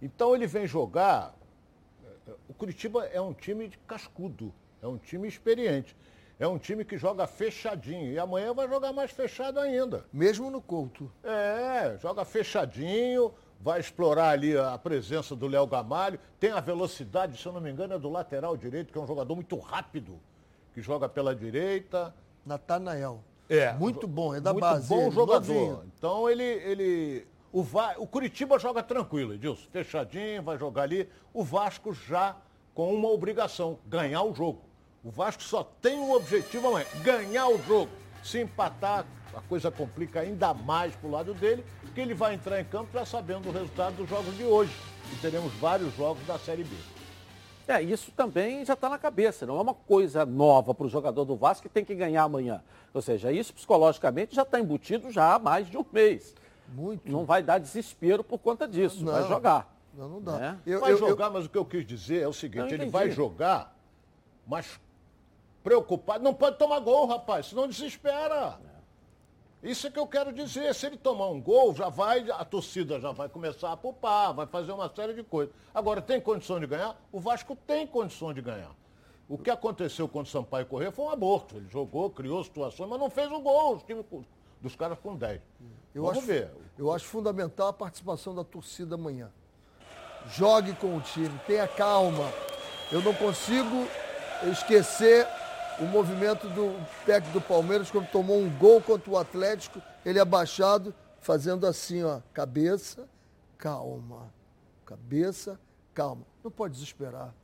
[0.00, 1.34] Então ele vem jogar
[2.48, 5.96] o Curitiba é um time de cascudo, é um time experiente.
[6.38, 8.10] É um time que joga fechadinho.
[8.10, 10.04] E amanhã vai jogar mais fechado ainda.
[10.12, 11.08] Mesmo no Couto.
[11.22, 16.18] É, joga fechadinho, vai explorar ali a presença do Léo Gamalho.
[16.40, 19.06] Tem a velocidade, se eu não me engano, é do lateral direito, que é um
[19.06, 20.18] jogador muito rápido,
[20.74, 22.12] que joga pela direita.
[22.44, 23.22] Natanael.
[23.48, 23.72] É.
[23.74, 24.88] Muito bom, é da muito base.
[24.88, 25.46] bom jogador.
[25.46, 25.92] Novinho.
[25.96, 27.94] Então ele, ele o, Va...
[27.98, 29.68] o Curitiba joga tranquilo, Edilson.
[29.70, 31.08] Fechadinho, vai jogar ali.
[31.32, 32.36] O Vasco já
[32.74, 34.60] com uma obrigação, ganhar o jogo.
[35.04, 37.90] O Vasco só tem um objetivo amanhã, ganhar o jogo.
[38.22, 42.60] Se empatar, a coisa complica ainda mais para o lado dele, porque ele vai entrar
[42.60, 44.72] em campo já sabendo o resultado dos jogos de hoje.
[45.12, 46.74] E teremos vários jogos da Série B.
[47.66, 51.24] É, isso também já está na cabeça, não é uma coisa nova para o jogador
[51.24, 52.62] do Vasco que tem que ganhar amanhã.
[52.94, 56.34] Ou seja, isso psicologicamente já está embutido já há mais de um mês.
[56.72, 57.10] Muito.
[57.10, 59.74] Não vai dar desespero por conta disso, não, vai jogar.
[59.94, 60.38] Não, não dá.
[60.38, 60.60] Né?
[60.66, 61.32] Eu, vai eu, jogar, eu...
[61.32, 63.76] mas o que eu quis dizer é o seguinte, ele vai jogar,
[64.46, 64.80] mas
[65.62, 68.58] preocupado, não pode tomar gol, rapaz, senão desespera.
[69.62, 69.70] É.
[69.70, 70.74] Isso é que eu quero dizer.
[70.74, 74.46] Se ele tomar um gol, já vai, a torcida já vai começar a pupar, vai
[74.46, 75.54] fazer uma série de coisas.
[75.72, 77.00] Agora, tem condição de ganhar?
[77.12, 78.74] O Vasco tem condição de ganhar.
[79.28, 81.56] O que aconteceu quando o Sampaio Corrêa foi um aborto.
[81.56, 83.76] Ele jogou, criou situações, mas não fez o gol.
[83.76, 84.04] Os times
[84.62, 85.40] dos caras com 10.
[85.94, 86.50] Eu Vamos acho, ver.
[86.78, 89.30] Eu acho fundamental a participação da torcida amanhã.
[90.28, 92.30] Jogue com o time, tenha calma.
[92.90, 93.86] Eu não consigo
[94.50, 95.26] esquecer
[95.80, 100.94] o movimento do técnico do Palmeiras quando tomou um gol contra o Atlético, ele abaixado,
[101.20, 103.08] fazendo assim, ó, cabeça,
[103.58, 104.32] calma.
[104.86, 105.58] Cabeça,
[105.92, 106.24] calma.
[106.44, 107.34] Não pode desesperar.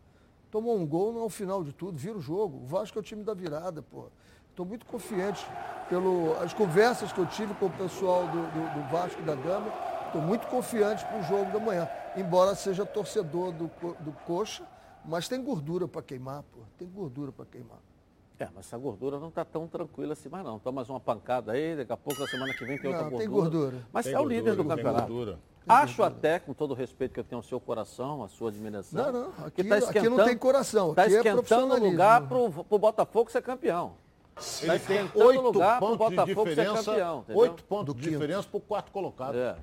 [0.51, 2.59] Tomou um gol, não é o final de tudo, vira o jogo.
[2.63, 4.07] O Vasco é o time da virada, pô.
[4.59, 5.47] Estou muito confiante
[5.89, 9.73] pelas conversas que eu tive com o pessoal do, do, do, Vasco da Gama.
[10.07, 11.89] Estou muito confiante para o jogo da manhã.
[12.17, 14.65] Embora seja torcedor do, do Coxa,
[15.05, 16.59] mas tem gordura para queimar, pô.
[16.77, 17.79] Tem gordura para queimar.
[18.37, 20.59] É, mas essa gordura não está tão tranquila assim mais não.
[20.59, 23.11] Toma mais uma pancada aí, daqui a pouco, na semana que vem tem outra Não,
[23.11, 23.19] gordura.
[23.19, 23.87] tem gordura.
[23.93, 25.13] Mas Tem é o líder do gordura, tem campeonato.
[25.13, 25.39] gordura.
[25.69, 29.05] Acho até, com todo o respeito que eu tenho ao seu coração, à sua admiração,
[29.05, 31.91] Não, não, que aqui- tá aqui não tem coração, Está aqui é esquentando o profissionalismo.
[31.93, 34.08] lugar para o Botafogo ser campeão.
[34.63, 37.43] Ele tem oito lugar pontos de Botafogo ser diferença, campeão, entendeu?
[37.43, 39.37] oito pontos Do de diferença para o quarto colocado.
[39.37, 39.57] É,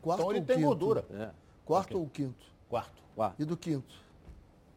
[0.00, 0.66] Quarto Então ele tem quinto?
[0.68, 1.04] gordura.
[1.14, 1.30] é.
[1.64, 2.44] Quarto ou quinto?
[2.68, 3.02] Quarto.
[3.14, 3.40] Quarto.
[3.40, 3.94] E do quinto?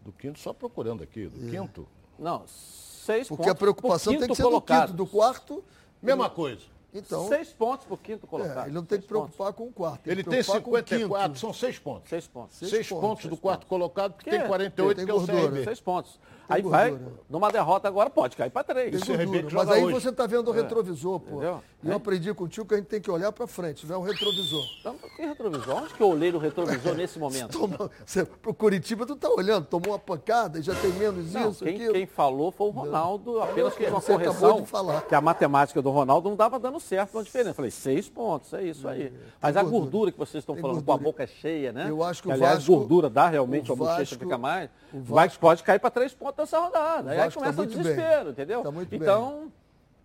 [0.02, 1.28] Do quinto, só procurando aqui.
[1.28, 1.88] Do quinto,
[2.20, 4.88] Não, seis Porque pontos a preocupação tem que ser do colocado.
[4.90, 4.98] quinto.
[4.98, 5.64] Do quarto,
[6.02, 6.62] mesma coisa.
[6.94, 7.28] então.
[7.28, 8.60] Seis pontos para o quinto colocado.
[8.60, 9.36] É, ele não tem que Seis pontos.
[9.36, 10.08] preocupar com o quarto.
[10.08, 11.40] Ele tem preocupar com o 54, quinto.
[11.40, 12.10] são seis pontos.
[12.10, 12.56] Seis pontos.
[12.58, 14.48] Seis Seis, pontos, pontos, seis do quarto colocado, que Que tem é?
[14.48, 15.26] 48, Tem que é o.
[15.26, 15.64] CRB.
[15.64, 16.20] Seis pontos.
[16.48, 17.12] Tem Aí vai, gordura.
[17.30, 19.02] numa derrota agora pode cair para três.
[19.02, 19.56] Tem que gordura.
[19.56, 19.94] Mas aí hoje.
[19.94, 21.36] você está vendo o retrovisor, pô.
[21.38, 21.62] Entendeu?
[21.84, 24.02] E eu aprendi contigo que a gente tem que olhar para frente, não é o
[24.02, 24.64] retrovisor.
[24.80, 25.76] Então, que retrovisor?
[25.84, 27.58] Onde que eu olhei no retrovisor nesse momento?
[27.60, 31.50] Toma, você, pro Curitiba tu tá olhando, tomou uma pancada e já tem menos Não,
[31.52, 31.94] isso, quem, aquilo.
[31.94, 34.62] quem falou foi o Ronaldo, apenas fez uma Você correção.
[34.62, 35.02] de falar.
[35.02, 37.50] Que a matemática do Ronaldo não estava dando certo, uma diferença.
[37.52, 39.14] Eu Falei, seis pontos, é isso aí.
[39.42, 39.82] Mas a gordura.
[39.82, 41.12] gordura que vocês estão Tem falando com a gordura.
[41.12, 41.86] boca cheia, né?
[41.90, 44.70] Eu acho que o aliás, Vasco- gordura dá realmente, a bochecha fica mais.
[44.94, 47.12] o Vai, Vasco- pode cair para três pontos nessa rodada.
[47.12, 47.84] Aí, Vasco tá começa o muito bem.
[47.84, 48.62] desespero, entendeu?
[48.64, 49.00] Tá muito bem.
[49.00, 49.52] então,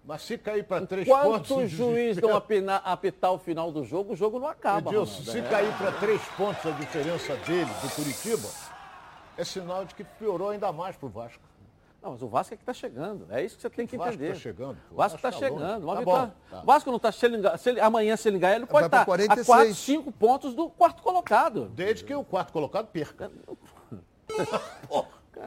[0.04, 1.50] Mas se cair para três quanto pontos...
[1.50, 4.90] o juiz não apinar- apitar o final do jogo, o jogo não acaba.
[4.90, 8.48] Edilson, se cair para três pontos a diferença dele, do Curitiba,
[9.36, 11.42] é sinal de que piorou ainda mais para o Vasco.
[12.02, 13.26] Não, mas o Vasco é que está chegando.
[13.28, 14.32] É isso que você tem que Vasco entender.
[14.32, 14.78] tá chegando.
[14.90, 15.86] O Vasco está tá chegando.
[15.86, 16.04] Tá vitória.
[16.26, 16.62] bom, tá.
[16.62, 19.46] O Vasco não está se ele- amanhã se ele ganhar, ele pode estar a 46.
[19.46, 21.66] 4, 5 pontos do quarto colocado.
[21.74, 23.30] Desde que o quarto colocado perca.
[24.88, 25.04] Pô,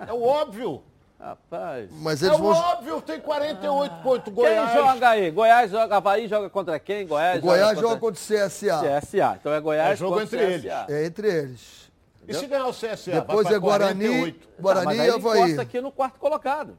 [0.07, 0.83] é o óbvio.
[1.19, 1.89] Rapaz.
[2.01, 2.51] Mas É eles o vão.
[2.51, 4.33] óbvio, tem 48 pontos.
[4.33, 4.71] Goiás.
[4.73, 5.31] Quem joga aí?
[5.31, 7.07] Goiás joga, Havaí joga contra quem?
[7.07, 8.99] Goiás, O Goiás joga contra contra o CSA.
[9.01, 9.37] CSA.
[9.39, 10.85] Então é Goiás É jogo contra entre CSA.
[10.89, 11.91] É entre eles.
[12.27, 13.11] E se ganhar o CSA?
[13.11, 14.49] Depois vai é Guarani, 48.
[14.61, 15.41] Guarani Tá, e aí ele Havaí.
[15.41, 16.77] encosta aqui no quarto colocado.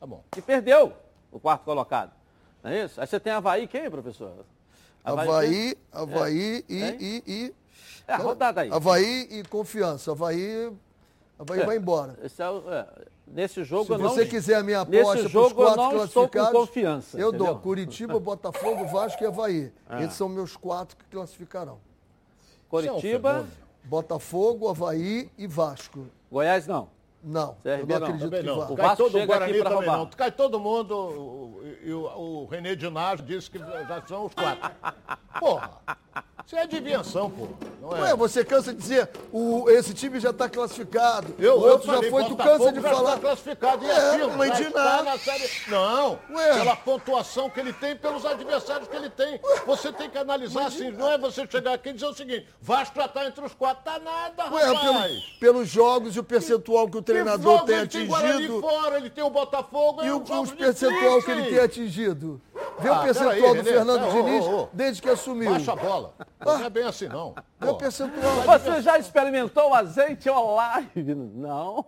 [0.00, 0.22] Tá bom.
[0.36, 0.92] E perdeu
[1.30, 2.12] o quarto colocado.
[2.62, 2.98] Não é isso?
[3.00, 4.32] Aí você tem Havaí quem, professor?
[4.36, 5.12] quem?
[5.12, 6.96] Havaí, Havaí e, Hein?
[6.98, 7.54] e, e.
[8.08, 8.70] É a rodada aí.
[8.72, 10.12] Havaí e confiança.
[10.12, 10.70] Havaí,
[11.38, 12.16] Havaí vai embora.
[12.22, 12.86] Esse é é,
[13.26, 14.08] nesse jogo Se eu não...
[14.10, 16.52] você quiser a minha Nesse aposta para os jogo eu quatro não estou com classificados,
[16.68, 17.46] confiança, eu entendeu?
[17.46, 19.72] dou Curitiba, Botafogo, Vasco e Havaí.
[19.88, 20.02] Ah.
[20.02, 21.78] Esses são meus quatro que classificarão.
[22.68, 23.64] Coritiba, Isso é um.
[23.88, 26.06] Botafogo, Havaí e Vasco.
[26.30, 26.88] Goiás não.
[27.26, 27.96] Não, CRB eu não não.
[28.06, 28.56] acredito Também que não.
[28.58, 28.64] vá.
[28.70, 29.96] O Cai Vasco todo o chega Guarani aqui também roubar.
[29.98, 30.06] não.
[30.10, 30.94] Cai todo mundo.
[30.94, 34.70] o- E o, o René Dinásio disse que já são os quatro.
[35.40, 35.70] Porra.
[36.46, 37.48] Isso é adivinhação, pô.
[37.80, 38.00] Não é?
[38.02, 42.02] Ué, você cansa de dizer, o, esse time já está classificado, Eu, o outro eu
[42.02, 43.08] já foi, tu cansa de já falar.
[43.14, 45.02] Está classificado e É, aquilo, mas já de está nada.
[45.04, 45.50] na série.
[45.68, 46.54] Não, Ué.
[46.58, 49.40] pela pontuação que ele tem, pelos adversários que ele tem.
[49.66, 52.94] Você tem que analisar assim, não é você chegar aqui e dizer o seguinte, Vasco
[52.96, 54.82] já está entre os quatro, tá nada, Ué, rapaz.
[55.40, 58.96] pelo- pelos jogos e o percentual que o treinador jogo tem ele tem atingido fora,
[58.98, 62.40] ele tem o Botafogo, e é o, um os percentual que ele tem atingido.
[62.78, 65.50] Vê Ah, o percentual peraí, do Fernando Diniz desde que assumiu.
[65.50, 66.14] Baixa a bola.
[66.44, 67.34] Não é bem assim, não.
[67.58, 67.78] Vê o Pô.
[67.78, 68.42] percentual.
[68.42, 71.14] Você já experimentou o azeite Olive?
[71.14, 71.86] Não.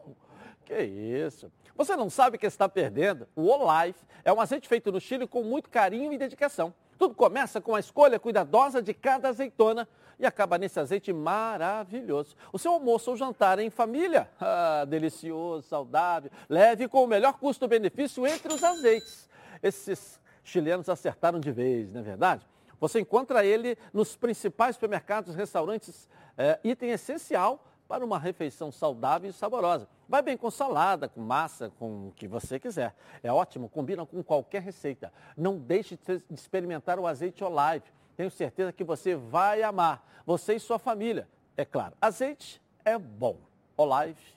[0.64, 1.50] Que isso.
[1.76, 3.28] Você não sabe que está perdendo?
[3.36, 6.72] O Olive é um azeite feito no Chile com muito carinho e dedicação.
[6.98, 9.86] Tudo começa com a escolha cuidadosa de cada azeitona
[10.18, 12.34] e acaba nesse azeite maravilhoso.
[12.52, 14.28] O seu almoço ou jantar em família?
[14.40, 19.28] Ah, delicioso, saudável, leve com o melhor custo-benefício entre os azeites.
[19.62, 22.46] Esses chilenos acertaram de vez, não é verdade?
[22.80, 29.32] Você encontra ele nos principais supermercados, restaurantes, é, item essencial para uma refeição saudável e
[29.32, 29.88] saborosa.
[30.08, 32.94] Vai bem com salada, com massa, com o que você quiser.
[33.22, 35.12] É ótimo, combina com qualquer receita.
[35.36, 37.84] Não deixe de experimentar o azeite Olive.
[38.16, 40.04] Tenho certeza que você vai amar.
[40.24, 41.28] Você e sua família.
[41.56, 43.36] É claro, azeite é bom.
[43.76, 44.36] Olive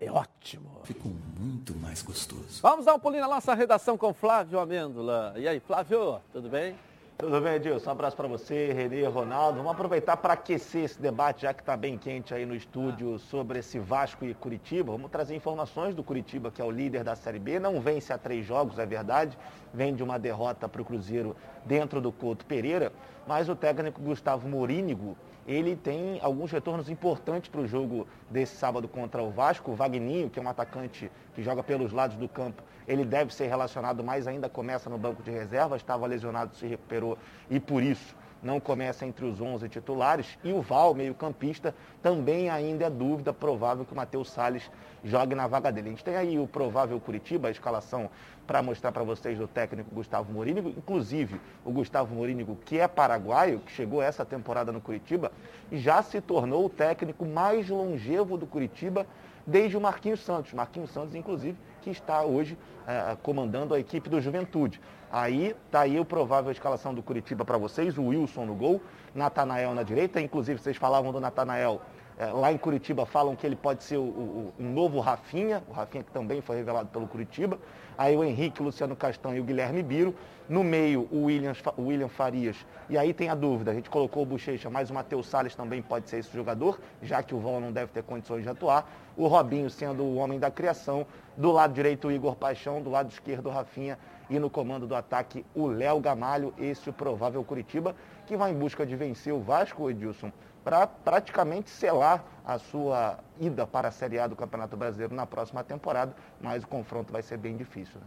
[0.00, 0.80] é ótimo.
[0.84, 2.60] Ficou muito mais gostoso.
[2.60, 5.34] Vamos dar um pulinho na nossa redação com Flávio Amêndola.
[5.36, 6.76] E aí, Flávio, tudo bem?
[7.16, 7.90] Tudo bem, Edilson?
[7.90, 9.58] Um abraço para você, Renê, Ronaldo.
[9.58, 13.60] Vamos aproveitar para aquecer esse debate, já que está bem quente aí no estúdio, sobre
[13.60, 14.90] esse Vasco e Curitiba.
[14.90, 17.60] Vamos trazer informações do Curitiba, que é o líder da Série B.
[17.60, 19.38] Não vence há três jogos, é verdade.
[19.72, 22.92] Vem de uma derrota para o Cruzeiro dentro do Couto Pereira.
[23.28, 28.88] Mas o técnico Gustavo Morínigo, ele tem alguns retornos importantes para o jogo desse sábado
[28.88, 29.70] contra o Vasco.
[29.70, 33.46] O Vagninho, que é um atacante que joga pelos lados do campo, ele deve ser
[33.46, 37.18] relacionado, mas ainda começa no banco de reservas, estava lesionado, se recuperou
[37.50, 40.38] e por isso não começa entre os 11 titulares.
[40.44, 44.70] E o Val, meio-campista, também ainda é dúvida, provável que o Matheus Salles
[45.02, 45.88] jogue na vaga dele.
[45.88, 48.10] A gente tem aí o provável Curitiba, a escalação
[48.46, 50.68] para mostrar para vocês do técnico Gustavo Morínigo.
[50.68, 55.32] Inclusive, o Gustavo Morínigo, que é paraguaio, que chegou essa temporada no Curitiba,
[55.72, 59.06] já se tornou o técnico mais longevo do Curitiba
[59.46, 60.52] desde o Marquinhos Santos.
[60.52, 64.80] Marquinhos Santos, inclusive, que está hoje é, comandando a equipe do Juventude.
[65.12, 68.80] Aí está aí o provável escalação do Curitiba para vocês, o Wilson no gol,
[69.14, 71.82] Natanael na direita, inclusive vocês falavam do Natanael
[72.16, 75.72] é, lá em Curitiba falam que ele pode ser o, o, um novo Rafinha, o
[75.72, 77.58] Rafinha que também foi revelado pelo Curitiba.
[77.98, 80.14] Aí o Henrique, o Luciano Castanho e o Guilherme Biro.
[80.48, 82.66] No meio, o William, o William Farias.
[82.90, 85.80] E aí tem a dúvida, a gente colocou o Bochecha, mas o Matheus Salles também
[85.80, 88.86] pode ser esse jogador, já que o Vão não deve ter condições de atuar.
[89.16, 91.06] O Robinho sendo o homem da criação.
[91.36, 92.82] Do lado direito, o Igor Paixão.
[92.82, 93.98] Do lado esquerdo, o Rafinha.
[94.28, 97.94] E no comando do ataque, o Léo Gamalho, esse o provável Curitiba,
[98.26, 100.30] que vai em busca de vencer o Vasco, Edilson,
[100.64, 105.62] para praticamente selar a sua ida para a Série A do Campeonato Brasileiro na próxima
[105.62, 108.00] temporada, mas o confronto vai ser bem difícil.
[108.00, 108.06] Né?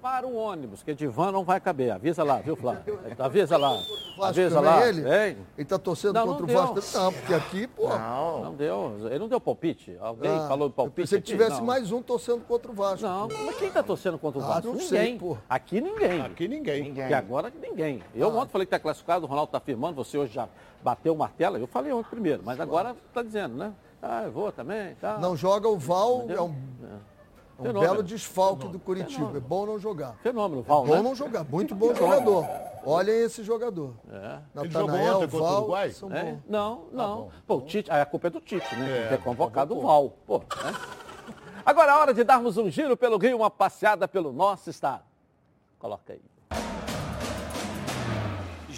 [0.00, 1.90] Para o ônibus, que de van não vai caber.
[1.90, 2.98] Avisa lá, viu, Flávio?
[3.18, 3.78] Avisa lá.
[4.18, 4.88] Avisa lá.
[4.88, 6.98] Ele está torcendo não, contra não o Vasco?
[6.98, 7.86] Não, porque aqui, pô.
[7.86, 8.96] Não, não deu.
[9.10, 9.94] Ele não deu palpite.
[10.00, 11.06] Alguém ah, falou palpite.
[11.16, 11.66] Que tivesse não.
[11.66, 13.06] mais um torcendo contra o Vasco.
[13.06, 14.70] Não, mas quem está torcendo contra o ah, Vasco?
[14.70, 14.88] Ah, ninguém.
[14.88, 15.36] Sei, pô.
[15.46, 16.20] Aqui ninguém.
[16.22, 16.82] Aqui ninguém.
[16.82, 17.10] ninguém.
[17.10, 18.02] E agora ninguém.
[18.14, 18.40] Eu ah.
[18.40, 20.48] ontem falei que está classificado, o Ronaldo está afirmando, você hoje já
[20.82, 21.56] bateu o martelo.
[21.56, 23.72] Eu falei ontem primeiro, mas agora está dizendo, né?
[24.02, 24.94] Ah, eu vou também.
[24.94, 25.18] Tá.
[25.18, 26.54] Não joga o Val, é um.
[26.84, 27.10] É.
[27.58, 27.92] Um Fenômeno.
[27.92, 28.78] belo desfalque Fenômeno.
[28.78, 29.12] do Curitiba.
[29.12, 29.36] Fenômeno.
[29.36, 30.14] É bom não jogar.
[30.22, 30.84] Fenômeno, Val.
[30.84, 31.02] É bom né?
[31.02, 31.44] não jogar.
[31.44, 32.46] Muito bom jogador.
[32.86, 33.92] Olhem esse jogador.
[34.10, 34.38] É.
[34.54, 35.68] Natanael, Val.
[35.92, 36.38] São é?
[36.48, 37.24] Não, não.
[37.24, 39.04] Tá Pô, o Tite, a culpa é do Tite, né?
[39.04, 40.16] É, ter convocado o Val.
[40.26, 40.74] Pô, né?
[41.66, 45.04] Agora é hora de darmos um giro pelo Rio, uma passeada pelo nosso estado.
[45.78, 46.22] Coloca aí.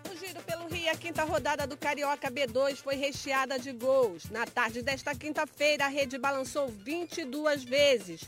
[0.10, 4.30] O Giro pelo Rio, a quinta rodada do Carioca B2 foi recheada de gols.
[4.30, 8.22] Na tarde desta quinta-feira, a rede balançou 22 vezes.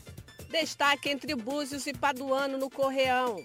[0.50, 3.42] Destaque entre Búzios e Paduano no Correão.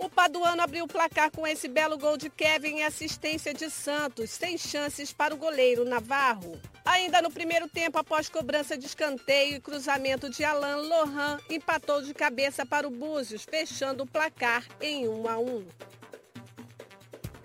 [0.00, 4.30] O Paduano abriu o placar com esse belo gol de Kevin e assistência de Santos,
[4.30, 6.58] sem chances para o goleiro Navarro.
[6.86, 12.14] Ainda no primeiro tempo, após cobrança de escanteio e cruzamento de Alain, Lohan empatou de
[12.14, 15.66] cabeça para o Búzios, fechando o placar em 1 a 1.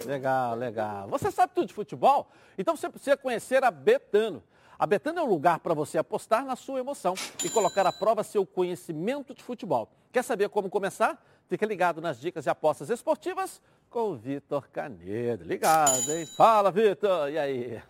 [0.06, 1.10] Legal, legal.
[1.10, 2.32] Você sabe tudo de futebol?
[2.58, 4.42] Então você precisa conhecer a Betano.
[4.80, 8.24] A Betano é um lugar para você apostar na sua emoção e colocar à prova
[8.24, 9.90] seu conhecimento de futebol.
[10.12, 11.22] Quer saber como começar?
[11.48, 15.44] Fica ligado nas dicas de apostas esportivas com o Vitor Canedo.
[15.44, 16.26] Ligado, hein?
[16.36, 17.30] Fala, Vitor!
[17.30, 17.82] E aí?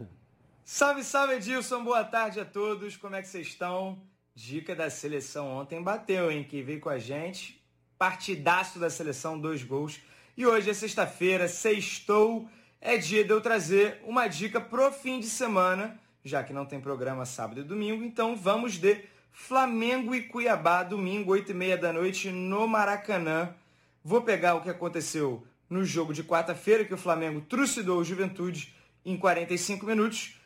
[0.63, 1.81] Salve, salve, Edilson!
[1.81, 2.97] Boa tarde a todos.
[2.97, 4.01] Como é que vocês estão?
[4.33, 6.43] Dica da seleção ontem bateu, hein?
[6.43, 7.63] Quem veio com a gente,
[7.97, 10.01] partidaço da seleção, dois gols.
[10.35, 12.49] E hoje é sexta-feira, sextou,
[12.81, 16.81] é dia de eu trazer uma dica pro fim de semana, já que não tem
[16.81, 19.01] programa sábado e domingo, então vamos de
[19.37, 23.53] Flamengo e Cuiabá, domingo, 8 e meia da noite, no Maracanã.
[24.01, 28.73] Vou pegar o que aconteceu no jogo de quarta-feira, que o Flamengo trucidou o Juventude
[29.03, 30.39] em 45 minutos,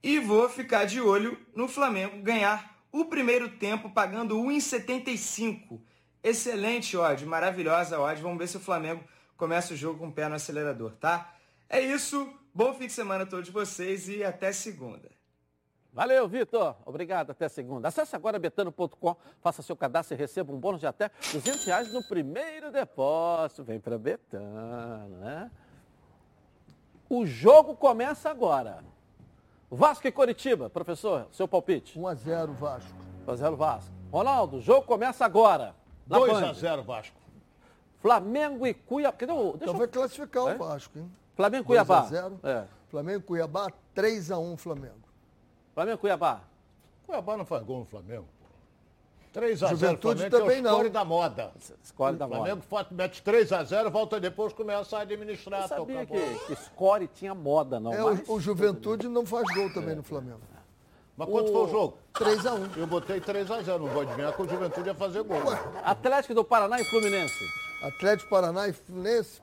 [0.00, 5.80] e vou ficar de olho no Flamengo ganhar o primeiro tempo pagando 1,75.
[6.22, 8.22] Excelente odd, maravilhosa odd.
[8.22, 9.02] Vamos ver se o Flamengo
[9.36, 11.34] começa o jogo com o pé no acelerador, tá?
[11.68, 12.32] É isso.
[12.54, 15.15] Bom fim de semana a todos vocês e até segunda.
[15.96, 16.76] Valeu, Vitor.
[16.84, 17.30] Obrigado.
[17.30, 17.88] Até segunda.
[17.88, 22.02] Acesse agora betano.com, faça seu cadastro e receba um bônus de até 200 reais no
[22.02, 23.64] primeiro depósito.
[23.64, 25.50] Vem para Betano, né?
[27.08, 28.84] O jogo começa agora.
[29.70, 31.98] Vasco e Coritiba, professor, seu palpite.
[31.98, 32.98] 1 a 0 Vasco.
[33.26, 33.90] 1 a 0 Vasco.
[34.12, 35.74] Ronaldo, o jogo começa agora.
[36.06, 37.16] 2 a 0 Vasco.
[38.02, 39.16] Flamengo e Cuiabá.
[39.22, 40.54] Então vai classificar é?
[40.56, 41.10] o Vasco, hein?
[41.34, 42.00] Flamengo e Cuiabá.
[42.00, 42.40] 2 a 0.
[42.42, 42.64] É.
[42.90, 45.05] Flamengo e Cuiabá, 3 a 1 Flamengo.
[45.76, 46.40] Flamengo Cuiabá.
[47.04, 48.26] Cuiabá não faz gol no Flamengo.
[49.30, 51.52] 3 a 0 Juventude Flamengo, também é o score da moda.
[51.84, 52.62] Score da moda.
[52.62, 55.64] Flamengo mete 3 a 0 volta depois começa a administrar.
[55.64, 57.92] Eu sabia que, que score tinha moda, não.
[57.92, 58.26] É, mas...
[58.26, 59.96] o, Juventude não faz gol também é.
[59.96, 60.40] no Flamengo.
[61.14, 61.52] Mas quanto o...
[61.52, 61.98] foi o jogo?
[62.14, 64.94] 3 a 1 Eu botei 3 a 0 não vou adivinhar que o Juventude ia
[64.94, 65.44] fazer gol.
[65.44, 65.60] Ué.
[65.84, 67.44] Atlético do Paraná e Fluminense.
[67.82, 69.42] Atlético Paraná e Fluminense,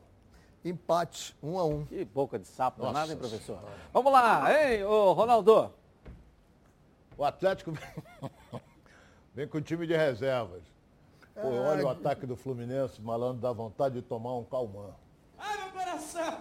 [0.66, 3.60] empate, 1 a 1 Que boca de sapo, Nossa, nada, hein, professor?
[3.94, 5.83] Vamos lá, hein, ô Ronaldo?
[7.18, 7.72] O Atlético
[9.34, 10.64] vem com o time de reservas.
[11.36, 14.94] Pô, olha o ataque do Fluminense, malandro, dá vontade de tomar um calmão.
[15.38, 16.38] Ai, meu coração!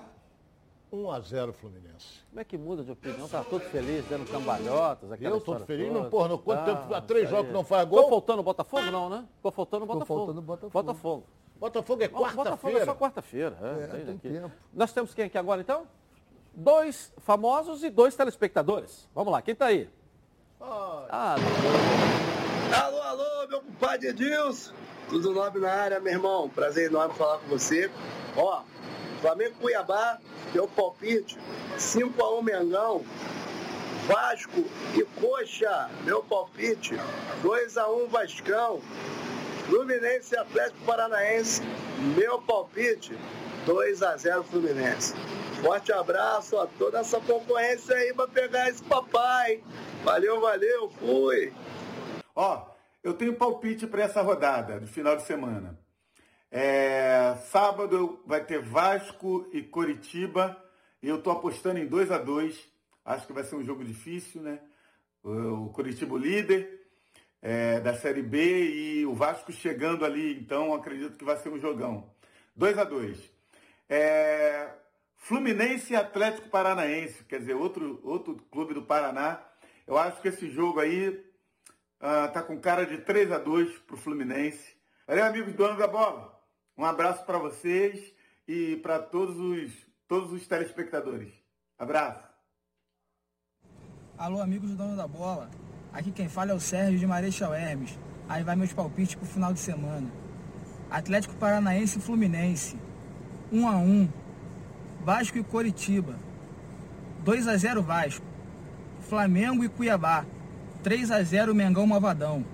[0.93, 2.21] 1 a 0 Fluminense.
[2.29, 3.27] Como é que muda de opinião?
[3.27, 6.01] Tá todo feliz, dando cambalhotas, aquela Eu tô feliz, toda.
[6.03, 8.11] não, porra, não, quanto Ah, tempo, há três jogos que não faz Ficou gol?
[8.11, 9.25] faltando o Botafogo, não, né?
[9.37, 10.21] Ficou faltando o Ficou Botafogo.
[10.21, 10.71] faltando o Botafogo.
[10.73, 11.27] Botafogo.
[11.59, 12.85] Botafogo é Botafogo é quarta-feira.
[12.85, 13.59] só quarta-feira.
[13.63, 14.29] É, É, tem tem aqui.
[14.29, 14.51] tempo.
[14.75, 15.87] Nós temos quem aqui agora, então?
[16.55, 19.09] Dois famosos e dois telespectadores.
[19.15, 19.89] Vamos lá, quem tá aí?
[22.73, 24.73] Alô, alô, meu compadre Edilson.
[25.09, 26.49] Tudo nobre na área, meu irmão.
[26.49, 27.91] Prazer enorme falar com você.
[28.37, 28.63] Ó,
[29.21, 30.19] Flamengo Cuiabá,
[30.55, 31.37] meu palpite,
[31.77, 33.05] 5x1 Mengão.
[34.07, 36.95] Vasco e Coxa, meu palpite,
[37.43, 38.81] 2x1 Vascão.
[39.67, 41.63] Fluminense e Atlético Paranaense,
[42.17, 43.19] meu palpite,
[43.67, 45.15] 2x0 Fluminense.
[45.63, 49.63] Forte abraço a toda essa concorrência aí pra pegar esse papai.
[50.03, 51.53] Valeu, valeu, fui.
[52.35, 52.67] Ó,
[53.03, 55.79] eu tenho palpite para essa rodada do final de semana.
[56.51, 60.61] É, sábado vai ter Vasco e Coritiba.
[61.01, 62.73] E eu tô apostando em 2 a 2
[63.05, 64.61] Acho que vai ser um jogo difícil, né?
[65.23, 66.81] O, Coritiba líder
[67.41, 71.59] é, da Série B e o Vasco chegando ali, então acredito que vai ser um
[71.59, 72.13] jogão.
[72.57, 73.31] 2 a 2
[73.89, 74.69] é,
[75.23, 79.41] Fluminense e Atlético Paranaense, quer dizer, outro, outro clube do Paraná.
[79.87, 81.25] Eu acho que esse jogo aí
[82.01, 84.77] ah, tá com cara de 3 a 2 pro Fluminense.
[85.07, 86.37] Valeu, amigos donos da bola.
[86.77, 88.13] Um abraço para vocês
[88.49, 89.73] e para todos os,
[90.09, 91.33] todos os telespectadores.
[91.79, 92.29] Abraço.
[94.19, 95.49] Alô, amigos do dono da bola.
[95.93, 97.97] Aqui quem fala é o Sérgio de Marechal Hermes.
[98.29, 100.11] Aí vai meus palpites pro final de semana.
[100.91, 102.77] Atlético Paranaense e Fluminense.
[103.53, 104.22] 1 a 1.
[105.05, 106.15] Vasco e Coritiba.
[107.25, 108.25] 2 a 0 Vasco.
[109.09, 110.25] Flamengo e Cuiabá.
[110.85, 112.45] 3 a 0 Mengão Movadão.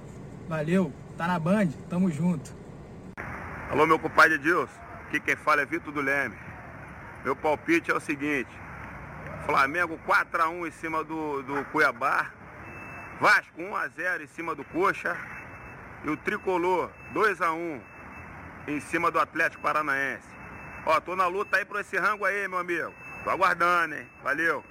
[0.48, 2.56] Valeu, tá na Band, tamo junto.
[3.70, 4.72] Alô, meu compadre Edilson.
[5.06, 6.36] Aqui quem fala é Vitor do Leme.
[7.22, 8.50] Meu palpite é o seguinte:
[9.44, 12.30] Flamengo 4x1 em cima do, do Cuiabá.
[13.20, 15.14] Vasco 1x0 em cima do Coxa.
[16.02, 17.80] E o Tricolor 2x1
[18.68, 20.37] em cima do Atlético Paranaense.
[20.88, 22.90] Ó, tô na luta aí por esse rango aí, meu amigo.
[23.22, 24.06] Tô aguardando, hein?
[24.24, 24.64] Valeu.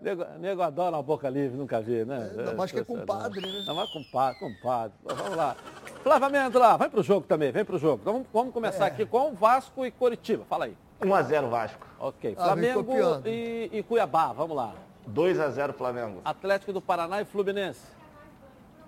[0.00, 2.30] Nego, nego adora uma boca livre, nunca vi, né?
[2.38, 3.64] ainda mais que é compadre, né?
[3.66, 4.96] Não, mas compadre, compadre.
[5.04, 5.54] Vamos lá.
[6.02, 7.98] Flávio Mendes lá, vai pro jogo também, vem pro jogo.
[8.00, 8.88] Então, vamos, começar É.
[8.88, 10.46] aqui com Vasco e Coritiba.
[10.48, 10.76] Fala aí.
[11.02, 11.86] 1x0 Vasco.
[11.98, 12.34] Ok.
[12.38, 12.86] Ah, Flamengo
[13.26, 14.72] e, e Cuiabá, vamos lá.
[15.06, 16.22] 2x0 Flamengo.
[16.24, 17.99] Atlético do Paraná e Fluminense.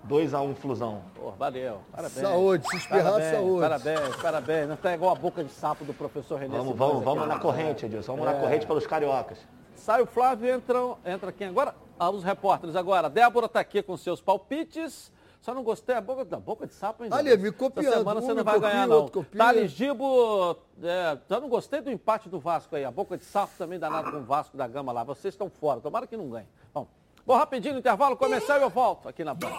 [0.07, 1.01] 2x1 Flusão.
[1.15, 1.79] Pô, valeu.
[1.91, 2.19] Parabéns.
[2.27, 3.61] Saúde, se espirrar, parabéns, saúde.
[3.61, 4.69] Parabéns, parabéns.
[4.69, 7.27] Não tá igual a boca de sapo do professor René Vamos, Simões vamos, aqui, vamos
[7.27, 8.15] na corrente, Edilson.
[8.15, 8.41] Vamos na É.
[8.41, 9.37] corrente pelos cariocas.
[9.75, 11.75] Sai o Flávio, entra, entra quem agora?
[11.99, 13.09] Ah, os repórteres agora.
[13.09, 15.11] Débora está aqui com seus palpites.
[15.41, 17.17] Só não gostei a boca, da boca de sapo ainda.
[17.17, 17.87] Ali, me copiando.
[17.87, 19.09] Essa semana Um você não vai copia, ganhar, não.
[19.09, 22.85] Thales Gibo, é, eu não gostei do empate do Vasco aí.
[22.85, 25.03] A boca de sapo também danado com o Vasco da Gama lá.
[25.03, 25.81] Vocês estão fora.
[25.81, 26.47] Tomara que não ganhe.
[26.73, 26.87] Bom,
[27.25, 29.49] vou rapidinho no intervalo começar e eu volto aqui na Band.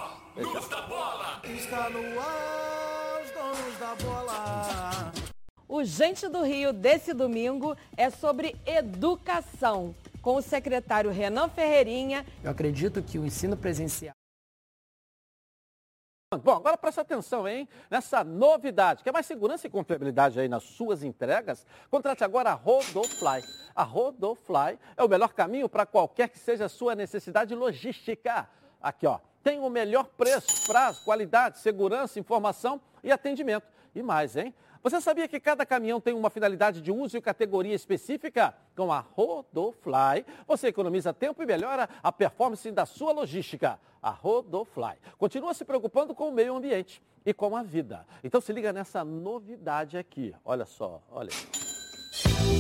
[1.45, 5.13] Está no ar, os donos da bola.
[5.69, 12.25] O Gente do Rio desse domingo é sobre educação, com o secretário Renan Ferreirinha.
[12.43, 14.15] Eu acredito que o ensino presencial.
[16.43, 17.69] Bom, agora presta atenção, hein?
[17.91, 19.03] Nessa novidade.
[19.03, 21.67] Quer mais segurança e confiabilidade aí nas suas entregas?
[21.91, 23.43] Contrate agora a Rodofly.
[23.75, 28.49] A Rodofly é o melhor caminho para qualquer que seja a sua necessidade logística.
[28.81, 29.19] Aqui, ó.
[29.43, 33.67] Tem o melhor preço, prazo, qualidade, segurança, informação e atendimento.
[33.95, 34.55] E mais, hein?
[34.85, 38.55] Você sabia que cada caminhão tem uma finalidade de uso e categoria específica?
[38.77, 43.81] Com a Rodofly, você economiza tempo e melhora a performance da sua logística.
[44.03, 48.07] A Rodofly continua se preocupando com o meio ambiente e com a vida.
[48.23, 50.35] Então se liga nessa novidade aqui.
[50.45, 51.31] Olha só, olha.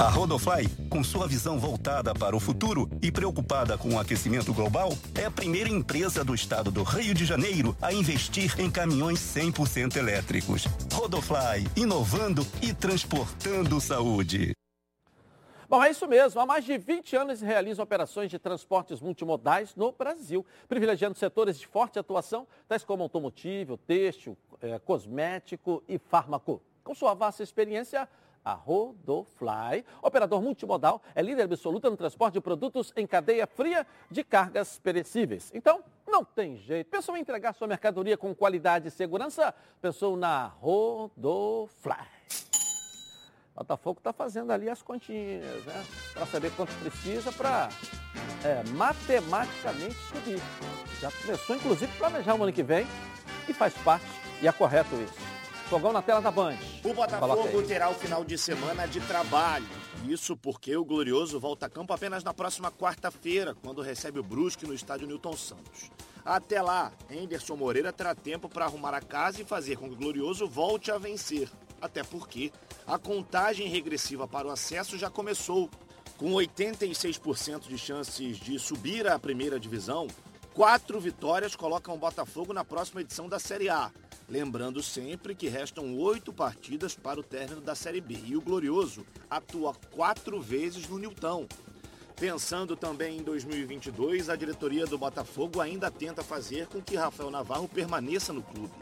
[0.01, 4.89] A Rodofly, com sua visão voltada para o futuro e preocupada com o aquecimento global,
[5.15, 9.97] é a primeira empresa do estado do Rio de Janeiro a investir em caminhões 100%
[9.97, 10.65] elétricos.
[10.93, 14.53] Rodofly, inovando e transportando saúde.
[15.69, 16.41] Bom, é isso mesmo.
[16.41, 21.69] Há mais de 20 anos realiza operações de transportes multimodais no Brasil, privilegiando setores de
[21.69, 26.61] forte atuação, tais como automotivo, têxtil, eh, cosmético e fármaco.
[26.83, 28.09] Com sua vasta experiência,
[28.45, 34.23] a Rodofly, operador multimodal, é líder absoluta no transporte de produtos em cadeia fria de
[34.23, 35.51] cargas perecíveis.
[35.55, 36.91] Então, não tem jeito.
[36.91, 39.55] Pensou em entregar sua mercadoria com qualidade e segurança?
[39.81, 41.95] Pensou na Rodofly.
[43.55, 45.85] Botafogo está fazendo ali as continhas, né?
[46.13, 47.69] Para saber quanto precisa para
[48.45, 50.41] é, matematicamente subir.
[51.01, 52.85] Já começou, inclusive, a planejar o ano que vem
[53.49, 54.07] e faz parte,
[54.43, 55.34] e é correto isso.
[55.69, 56.57] Fogão na tela da Band.
[56.85, 59.67] O Botafogo terá o final de semana de trabalho.
[60.07, 64.67] Isso porque o Glorioso volta a campo apenas na próxima quarta-feira, quando recebe o Brusque
[64.67, 65.91] no estádio Newton Santos.
[66.23, 69.99] Até lá, Henderson Moreira terá tempo para arrumar a casa e fazer com que o
[69.99, 71.51] Glorioso volte a vencer.
[71.81, 72.53] Até porque
[72.87, 75.71] a contagem regressiva para o acesso já começou.
[76.19, 80.07] Com 86% de chances de subir à primeira divisão,
[80.55, 83.91] quatro vitórias colocam o Botafogo na próxima edição da Série A.
[84.29, 88.19] Lembrando sempre que restam oito partidas para o término da Série B.
[88.25, 91.47] E o Glorioso atua quatro vezes no Nilton.
[92.17, 97.69] Pensando também em 2022, a diretoria do Botafogo ainda tenta fazer com que Rafael Navarro
[97.69, 98.73] permaneça no clube.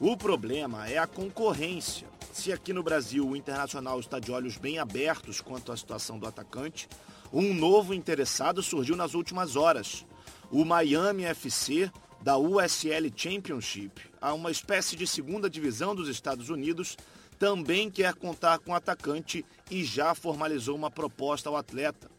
[0.00, 2.06] O problema é a concorrência.
[2.32, 6.26] Se aqui no Brasil o Internacional está de olhos bem abertos quanto à situação do
[6.26, 6.88] atacante,
[7.32, 10.06] um novo interessado surgiu nas últimas horas.
[10.50, 11.90] O Miami FC
[12.20, 16.96] da USL Championship, a uma espécie de segunda divisão dos Estados Unidos,
[17.38, 22.10] também quer contar com o atacante e já formalizou uma proposta ao atleta.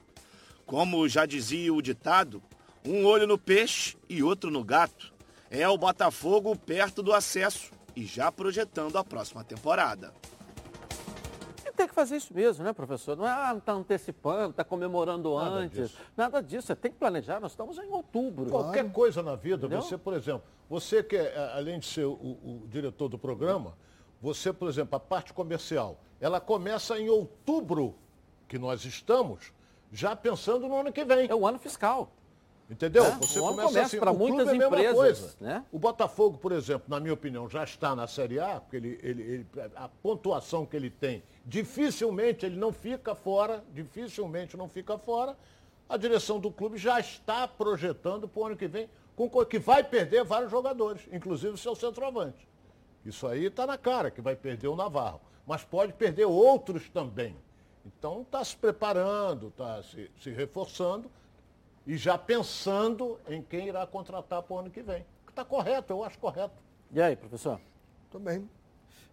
[0.66, 2.41] Como já dizia o ditado,
[2.86, 5.14] um olho no peixe e outro no gato.
[5.52, 10.14] É o Botafogo perto do acesso e já projetando a próxima temporada.
[12.00, 13.18] Fazer isso mesmo, né, professor?
[13.18, 15.89] Não é, ah, está antecipando, está comemorando Nada antes.
[15.89, 16.02] disso.
[16.16, 16.68] Nada disso.
[16.68, 17.41] Você tem que planejar.
[17.41, 18.50] Nós estamos em outubro.
[18.50, 19.82] Qualquer coisa na vida, Entendeu?
[19.82, 23.74] você, por exemplo, você que é, além de ser o, o diretor do programa,
[24.22, 27.95] você, por exemplo, a parte comercial, ela começa em outubro,
[28.47, 29.52] que nós estamos,
[29.91, 31.28] já pensando no ano que vem.
[31.30, 32.14] É o ano fiscal.
[32.70, 33.04] Entendeu?
[33.04, 35.66] É, Você começa começa assim, para muitas é empresas, né?
[35.72, 39.24] O Botafogo, por exemplo, na minha opinião, já está na Série A, porque ele, ele-
[39.24, 45.36] ele- a pontuação que ele tem, dificilmente ele não fica fora, dificilmente não fica fora.
[45.89, 49.58] A direção do clube já está projetando para o ano que vem, com co- que
[49.58, 52.47] vai perder vários jogadores, inclusive o seu centroavante.
[53.04, 55.20] Isso aí está na cara que vai perder o Navarro.
[55.47, 57.36] Mas pode perder outros também.
[57.84, 61.10] Então está se preparando, está se, se reforçando
[61.88, 65.04] e já pensando em quem irá contratar para o ano que vem.
[65.28, 66.54] Está correto, eu acho correto.
[66.91, 67.60] E aí, professor?
[68.12, 68.47] Também.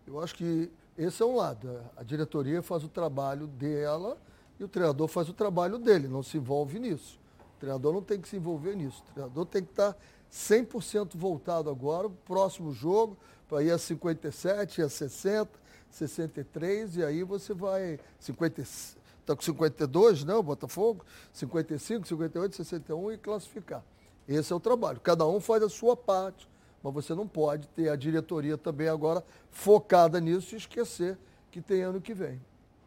[0.06, 1.80] Eu acho que esse é um lado.
[1.96, 4.16] A diretoria faz o trabalho dela
[4.58, 7.18] e o treinador faz o trabalho dele, não se envolve nisso.
[7.56, 9.02] O treinador não tem que se envolver nisso.
[9.10, 9.96] O treinador tem que estar
[10.32, 13.16] 100% voltado agora, próximo jogo,
[13.48, 15.50] para ir a 57, a 60,
[15.90, 17.98] 63, e aí você vai.
[18.18, 20.34] 50, está com 52, né?
[20.34, 21.04] O Botafogo?
[21.32, 23.84] 55, 58, 61 e classificar.
[24.28, 25.00] Esse é o trabalho.
[25.00, 26.48] Cada um faz a sua parte,
[26.92, 31.18] mas você não pode ter a diretoria também agora focada nisso e esquecer
[31.50, 32.40] que tem ano que vem.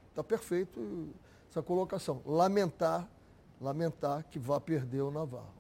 [0.10, 1.10] Está perfeito
[1.50, 2.22] essa colocação.
[2.26, 3.08] Lamentar,
[3.60, 5.54] lamentar que vá perder o Navarro.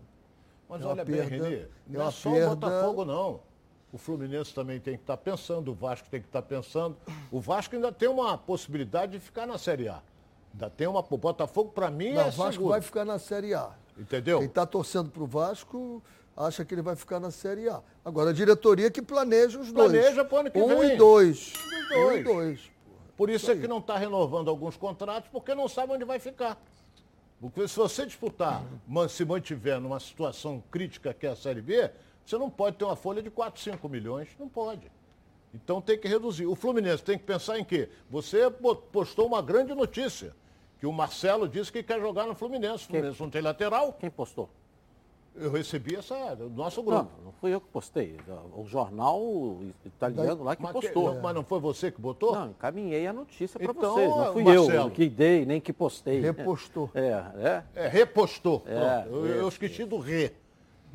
[0.68, 3.40] Mas É olha perda- bem, Renê, é não é só perda- o Botafogo, não.
[3.92, 6.96] O Fluminense também tem que estar pensando, o Vasco tem que estar pensando.
[7.32, 10.00] O Vasco ainda tem uma possibilidade de ficar na Série A.
[10.54, 11.04] Ainda tem uma.
[11.10, 12.70] O Botafogo, para mim, Não, é o Vasco seguro.
[12.70, 13.72] vai ficar na Série A.
[13.98, 14.38] Entendeu?
[14.40, 16.04] Quem está torcendo para o Vasco
[16.40, 17.82] acha que ele vai ficar na Série A.
[18.04, 19.92] Agora, a diretoria que planeja os dois.
[19.92, 20.94] Planeja pro ano que um vem.
[20.94, 21.54] e dois.
[21.56, 22.24] Um Um e e dois.
[22.24, 22.72] dois.
[23.18, 26.58] Por isso é que não está renovando alguns contratos, porque não sabe onde vai ficar.
[27.42, 28.64] Porque se você disputar,
[29.10, 31.92] se mantiver numa situação crítica que é a Série B,
[32.26, 34.30] você não pode ter uma folha de 4, 5 milhões.
[34.40, 34.90] Não pode.
[35.54, 36.46] Então tem que reduzir.
[36.46, 37.90] O Fluminense tem que pensar em quê?
[38.10, 40.34] Você po- postou uma grande notícia,
[40.80, 42.86] que o Marcelo disse que quer jogar no Fluminense.
[42.86, 43.92] O Fluminense não tem lateral.
[43.94, 44.50] Quem postou?
[45.36, 47.12] Eu recebi essa do nosso Não, grupo.
[47.24, 48.18] não fui eu que postei.
[48.56, 49.22] O jornal
[49.86, 51.20] italiano lá que postou.
[51.22, 52.36] Mas não foi você que botou?
[52.36, 54.10] Não, encaminhei a notícia para Então, vocês.
[54.10, 54.72] Não fui Marcelo.
[54.88, 56.20] eu que dei, nem que postei.
[56.20, 56.90] Repostou.
[57.00, 57.86] É, é.
[57.86, 58.64] É, repostou.
[58.66, 60.32] É, eu, eu isso, esqueci do re.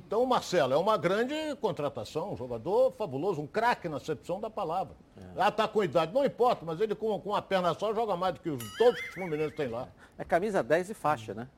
[0.07, 4.95] Então, Marcelo é uma grande contratação, um jogador fabuloso, um craque na acepção da palavra.
[5.16, 5.22] É.
[5.39, 8.35] Ah, tá com idade, não importa, mas ele com, com uma perna só joga mais
[8.35, 9.89] do que os- todos os Fluminenses têm lá.
[10.18, 11.49] É camisa 10 e faixa, né?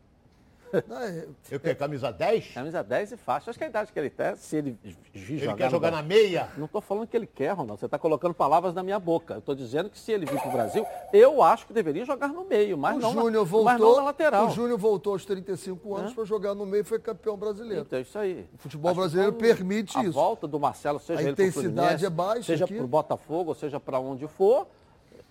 [0.79, 2.53] É- Eu quero camisa 10?
[2.55, 3.51] Camisa 10 e faixa.
[3.51, 4.79] Acho que a idade que ele tem, se ele
[5.13, 6.49] vir Ele quer jogar na meia?
[6.57, 7.79] Não estou falando que ele quer, Ronaldo.
[7.79, 9.35] Você está colocando palavras na minha boca.
[9.35, 12.29] Eu estou dizendo que se ele vir para o Brasil, eu acho que deveria jogar
[12.29, 14.47] no meio, mas, o não, Júnior na, voltou, mas não na lateral.
[14.47, 16.15] O Júnior voltou aos 35 anos É.
[16.15, 17.83] para jogar no meio e foi campeão brasileiro.
[17.83, 18.47] Então, isso aí.
[18.55, 20.13] O futebol Acho que brasileiro quando permite a isso.
[20.13, 23.99] volta do Marcelo, seja A ele intensidade é baixa seja para o Botafogo, seja para
[23.99, 24.67] onde for,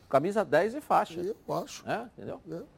[0.09, 1.19] camisa 10 e faixa.
[1.21, 1.83] Eu acho.
[1.89, 2.39] É, entendeu?
[2.51, 2.74] É.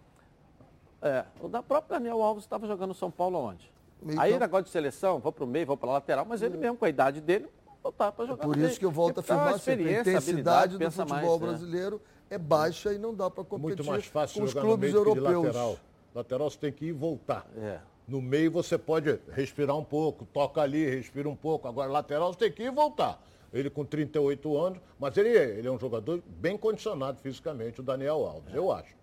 [1.01, 3.71] É, o da própria Daniel Alves estava jogando no São Paulo onde?
[4.01, 4.41] Meio Aí campo.
[4.41, 6.85] negócio de seleção, vou para o meio, vou para a lateral, mas ele mesmo com
[6.85, 7.47] a idade dele,
[7.81, 10.77] voltar para jogar Por no isso que eu volto a tá afirmar sempre, a intensidade
[10.77, 11.47] do futebol mais, né?
[11.47, 14.67] brasileiro é baixa e não dá para competir Muito mais fácil com os jogar no
[14.69, 15.45] clubes meio do que de europeus.
[15.45, 15.77] lateral.
[16.13, 17.47] Lateral você tem que ir e voltar.
[17.57, 17.79] É.
[18.07, 21.67] No meio você pode respirar um pouco, toca ali, respira um pouco.
[21.67, 23.21] Agora, lateral você tem que ir e voltar.
[23.53, 28.25] Ele com 38 anos, mas ele, ele é um jogador bem condicionado fisicamente, o Daniel
[28.25, 28.95] Alves, eu acho.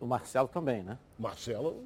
[0.00, 0.98] O Marcelo também, né?
[1.18, 1.84] Marcelo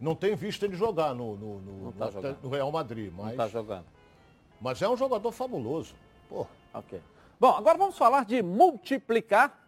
[0.00, 3.36] não tem visto ele jogar no, no, no, tá no- no Real Madrid, mas, Não
[3.36, 3.86] tá jogando.
[4.60, 5.94] mas é um jogador fabuloso.
[6.28, 7.00] Pô, Ok.
[7.40, 9.64] Bom, agora vamos falar de multiplicar.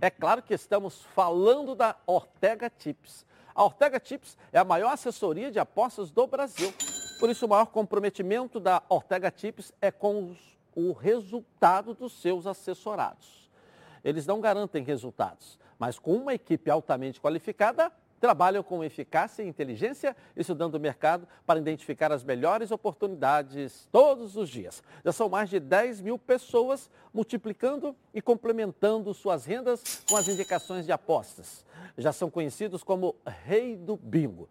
[0.00, 3.24] É claro que estamos falando da Ortega Tips.
[3.54, 6.72] A Ortega Tips é a maior assessoria de apostas do Brasil.
[7.20, 12.46] Por isso, o maior comprometimento da Ortega Tips é com os- o resultado dos seus
[12.46, 13.48] assessorados.
[14.02, 20.16] Eles não garantem resultados, mas com uma equipe altamente qualificada, trabalham com eficácia e inteligência,
[20.34, 24.82] estudando o mercado para identificar as melhores oportunidades todos os dias.
[25.04, 30.86] Já são mais de 10 mil pessoas multiplicando e complementando suas rendas com as indicações
[30.86, 31.66] de apostas.
[31.98, 33.14] Já são conhecidos como
[33.44, 34.48] Rei do Bingo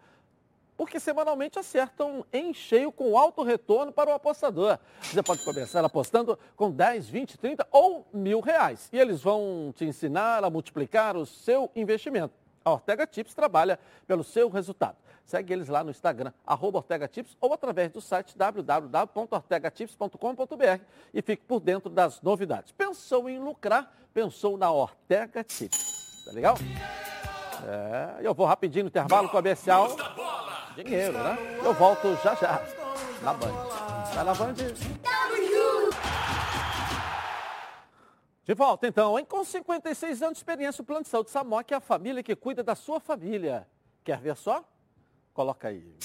[0.77, 4.79] porque semanalmente acertam em cheio com alto retorno para o apostador.
[5.01, 8.89] Você pode começar apostando com 10, 20, 30 ou mil reais.
[8.91, 12.33] E eles vão te ensinar a multiplicar o seu investimento.
[12.65, 14.95] A Ortega Tips trabalha pelo seu resultado.
[15.25, 21.45] Segue eles lá no Instagram, arroba Ortega Tips, ou através do site www.ortegatips.com.br e fique
[21.45, 22.71] por dentro das novidades.
[22.71, 23.93] Pensou em lucrar?
[24.13, 26.25] Pensou na Ortega Tips.
[26.25, 26.55] Tá legal?
[27.65, 29.95] É, eu vou rapidinho no intervalo comercial.
[30.75, 31.37] Dinheiro, né?
[31.63, 32.61] Eu volto já já.
[33.21, 33.53] Na Band.
[34.13, 34.53] Vai na Band.
[38.45, 39.25] De volta então, hein?
[39.25, 42.61] Com 56 anos de experiência, o Plano de Saúde Samok é a família que cuida
[42.61, 43.65] da sua família.
[44.03, 44.63] Quer ver só?
[45.33, 45.95] Coloca aí.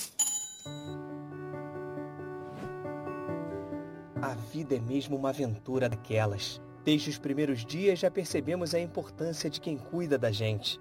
[4.22, 6.60] A vida é mesmo uma aventura daquelas.
[6.84, 10.80] Desde os primeiros dias já percebemos a importância de quem cuida da gente.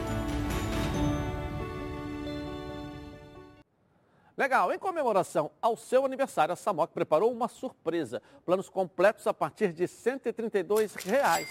[4.41, 8.23] Legal, em comemoração ao seu aniversário, a Samok preparou uma surpresa.
[8.43, 11.47] Planos completos a partir de 132 reais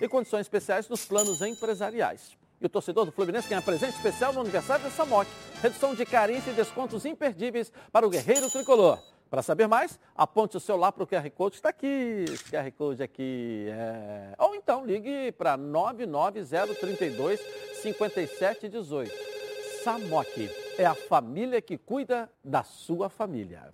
[0.00, 2.36] e condições especiais nos planos empresariais.
[2.60, 5.30] E o torcedor do Fluminense ganha presente especial no aniversário da Samok.
[5.62, 8.98] Redução de carência e descontos imperdíveis para o Guerreiro Tricolor.
[9.30, 12.24] Para saber mais, aponte o celular para o QR Code que está aqui.
[12.28, 13.68] Esse QR Code aqui.
[13.70, 14.34] É...
[14.36, 17.40] Ou então ligue para 99032
[17.74, 19.12] 5718.
[19.84, 23.70] Samok é a família que cuida da sua família.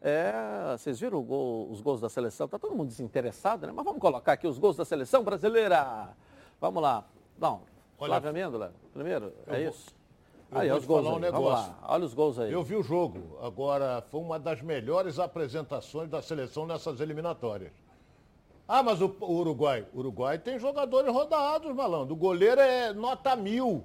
[0.00, 0.32] É,
[0.76, 2.46] vocês viram gol- os gols da seleção?
[2.46, 3.72] Tá todo mundo desinteressado, né?
[3.74, 6.10] Mas vamos colocar aqui os gols da seleção brasileira.
[6.60, 7.04] Vamos lá.
[7.38, 7.62] Não,
[7.98, 9.96] Olha, Flávio Amêndola, primeiro, é vou- isso?
[10.52, 11.30] Aí, os gols um aí.
[11.30, 12.52] Vamos lá, olha os gols aí.
[12.52, 13.36] Eu vi o jogo.
[13.42, 17.72] Agora, foi uma das melhores apresentações da seleção nessas eliminatórias.
[18.68, 19.86] Ah, mas o o Uruguai.
[19.92, 22.14] O Uruguai tem jogadores rodados, malandro.
[22.14, 23.84] O goleiro é nota mil.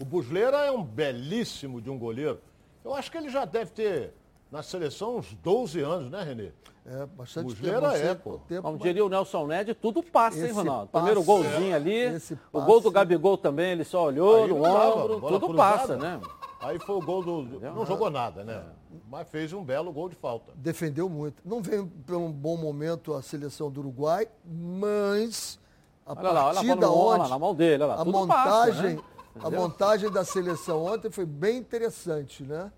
[0.00, 2.38] O Busleira é um belíssimo de um goleiro.
[2.84, 4.12] Eu acho que ele já deve ter
[4.50, 6.50] na seleção uns 12 anos, né, Renê?
[6.88, 8.30] É, bastante Busleira tempo, é, pô.
[8.46, 10.86] tempo, Como mas- diria o Nelson Ned, tudo passa, hein, Esse Ronaldo?
[10.86, 12.22] passe, Primeiro golzinho é, ali,
[12.52, 15.56] o gol do Gabigol também, ele só olhou Aí no ombro, tudo cruzada.
[15.78, 16.20] passa, né?
[16.60, 17.42] Aí foi o gol do.
[17.60, 18.62] Não jogou nada, né?
[19.10, 20.52] Mas fez um belo gol de falta.
[20.54, 21.42] defendeu muito.
[21.44, 25.58] Não veio por um bom momento a seleção do Uruguai, mas
[26.06, 27.94] a Olha lá, olha a partida bola no- olha lá, na mão dele, olha lá,
[28.00, 29.02] a tudo montagem, passa, né?
[29.40, 32.70] A montagem da seleção ontem foi bem interessante, né?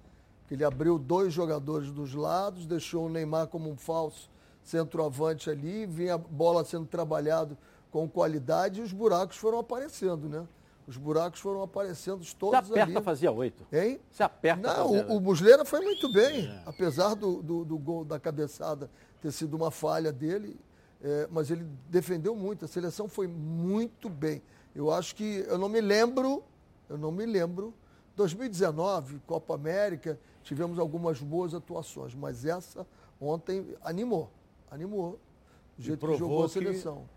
[0.51, 4.31] Ele abriu dois jogadores dos lados, deixou o Neymar como um falso
[4.63, 7.57] centroavante ali, vinha a bola sendo trabalhado
[7.91, 10.47] com qualidade e os buracos foram aparecendo, né?
[10.87, 13.05] Os buracos foram aparecendo todos Se aperta, ali.
[13.05, 13.67] fazia oito.
[13.71, 14.01] Hein?
[14.11, 18.05] Se aperta, Não, fazia o, o Muslera foi muito bem, apesar do, do, do gol
[18.07, 18.91] da cabeçada
[19.21, 20.59] ter sido uma falha dele,
[21.03, 22.65] é, mas ele defendeu muito.
[22.65, 24.43] A seleção foi muito bem.
[24.79, 26.41] Eu acho que eu não me lembro,
[26.89, 27.75] eu não me lembro.
[28.15, 32.87] 2019, Copa América, tivemos algumas boas atuações, mas essa
[33.21, 34.31] ontem animou,
[34.71, 35.19] animou.
[35.77, 37.09] Do E jeito que provou jogou a que- seleção.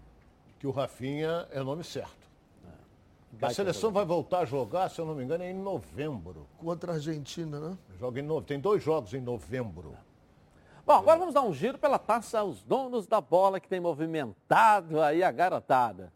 [0.57, 2.27] Que o Rafinha é nome certo.
[2.65, 6.47] A Baita seleção vai voltar a jogar, se eu não me engano, em novembro.
[6.57, 7.77] Contra a Argentina, né?
[7.99, 8.41] Joga em no...
[8.41, 9.93] Tem dois jogos em novembro.
[10.83, 14.99] Bom, agora vamos dar um giro pela taça aos donos da bola que tem movimentado
[14.99, 16.11] aí a garotada.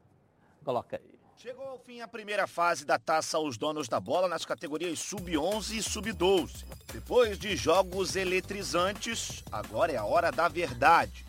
[0.64, 1.15] Coloca aí.
[1.38, 5.76] Chegou ao fim a primeira fase da taça aos donos da bola nas categorias sub-11
[5.76, 6.64] e sub-12.
[6.92, 11.26] Depois de jogos eletrizantes, agora é a hora da verdade.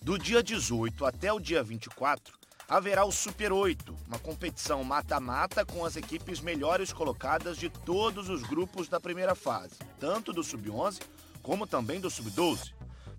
[0.00, 2.38] Do dia 18 até o dia 24,
[2.68, 8.42] haverá o Super 8, uma competição mata-mata com as equipes melhores colocadas de todos os
[8.44, 11.00] grupos da primeira fase, tanto do Sub-11
[11.42, 12.72] como também do Sub-12.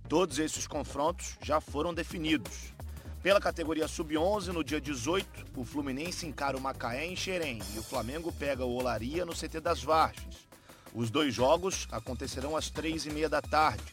[0.07, 2.73] Todos esses confrontos já foram definidos.
[3.21, 7.83] Pela categoria Sub-11, no dia 18, o Fluminense encara o Macaé em Xerém e o
[7.83, 10.47] Flamengo pega o Olaria no CT das Vargens.
[10.91, 13.83] Os dois jogos acontecerão às três e meia da tarde.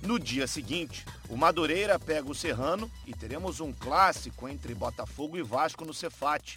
[0.00, 5.42] No dia seguinte, o Madureira pega o Serrano e teremos um clássico entre Botafogo e
[5.42, 6.56] Vasco no Cefate.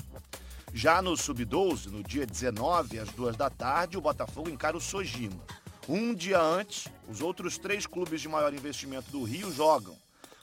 [0.71, 5.43] Já no Sub-12, no dia 19, às duas da tarde, o Botafogo encara o Sojima.
[5.89, 9.97] Um dia antes, os outros três clubes de maior investimento do Rio jogam.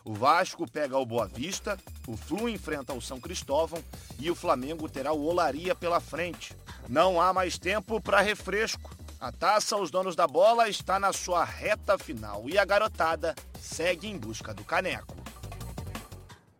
[0.05, 3.83] O Vasco pega o Boa Vista, o Flu enfrenta o São Cristóvão
[4.19, 6.57] e o Flamengo terá o Olaria pela frente.
[6.89, 8.97] Não há mais tempo para refresco.
[9.21, 14.07] A taça aos donos da bola está na sua reta final e a garotada segue
[14.07, 15.17] em busca do caneco.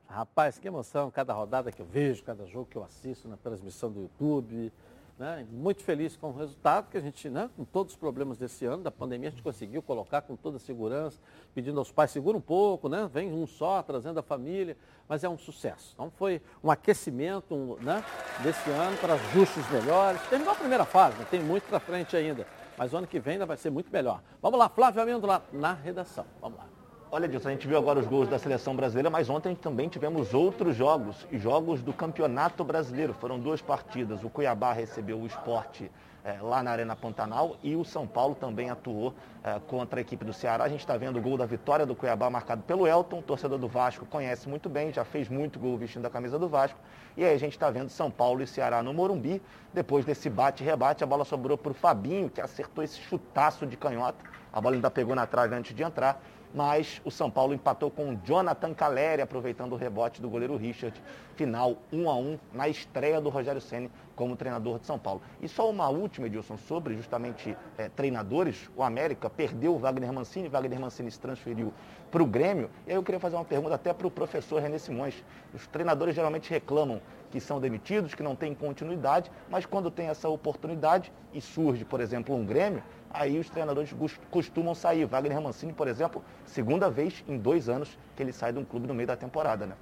[0.09, 3.93] Rapaz, que emoção cada rodada que eu vejo, cada jogo que eu assisto na transmissão
[3.93, 4.73] do YouTube.
[5.19, 5.45] Né?
[5.51, 8.85] Muito feliz com o resultado que a gente, né, com todos os problemas desse ano,
[8.85, 11.19] da pandemia, a gente conseguiu colocar com toda a segurança,
[11.53, 13.11] pedindo aos pais, segura um pouco, né?
[13.13, 14.77] vem um só, trazendo a família,
[15.09, 15.91] mas é um sucesso.
[15.95, 18.05] Então foi um aquecimento um, né,
[18.45, 20.21] desse ano para ajustes melhores.
[20.29, 21.27] Terminou a primeira fase, né?
[21.29, 22.47] tem muito para frente ainda,
[22.77, 24.23] mas o ano que vem ainda vai ser muito melhor.
[24.41, 26.27] Vamos lá, Flávio Amêndola na redação.
[26.41, 26.78] Vamos lá.
[27.11, 30.35] Olha, Dilson, a gente viu agora os gols da seleção brasileira, mas ontem também tivemos
[30.35, 33.15] outros jogos, jogos do Campeonato Brasileiro.
[33.15, 34.23] Foram duas partidas.
[34.23, 35.91] O Cuiabá recebeu o esporte
[36.23, 40.23] é, lá na Arena Pantanal e o São Paulo também atuou é, contra a equipe
[40.23, 40.65] do Ceará.
[40.65, 43.69] A gente está vendo o gol da vitória do Cuiabá marcado pelo Elton, torcedor do
[43.69, 46.79] Vasco conhece muito bem, já fez muito gol vestindo a camisa do Vasco.
[47.17, 49.41] E aí a gente está vendo São Paulo e Ceará no Morumbi.
[49.73, 54.19] Depois desse bate-rebate, a bola sobrou para o Fabinho, que acertou esse chutaço de canhota.
[54.53, 56.21] A bola ainda pegou na trave antes de entrar
[56.55, 61.01] mas o São Paulo empatou com o Jonathan Caleri, aproveitando o rebote do goleiro Richard.
[61.37, 65.23] Final 1 a 1 na estreia do Rogério Ceni como treinador de São Paulo.
[65.41, 68.69] E só uma última, Edilson, sobre justamente é, treinadores.
[68.77, 71.73] O América perdeu o Wagner Mancini, Wagner Mancini se transferiu
[72.11, 72.69] para o Grêmio.
[72.87, 75.23] E aí eu queria fazer uma pergunta até para o professor René Simões.
[75.55, 77.01] Os treinadores geralmente reclamam
[77.31, 82.01] que são demitidos, que não têm continuidade, mas quando tem essa oportunidade e surge, por
[82.01, 83.95] exemplo, um Grêmio, aí os treinadores
[84.31, 85.05] costumam sair.
[85.07, 88.87] Wagner Mancini, por exemplo, segunda vez em dois anos que ele sai de um clube
[88.87, 89.77] no meio da temporada, né?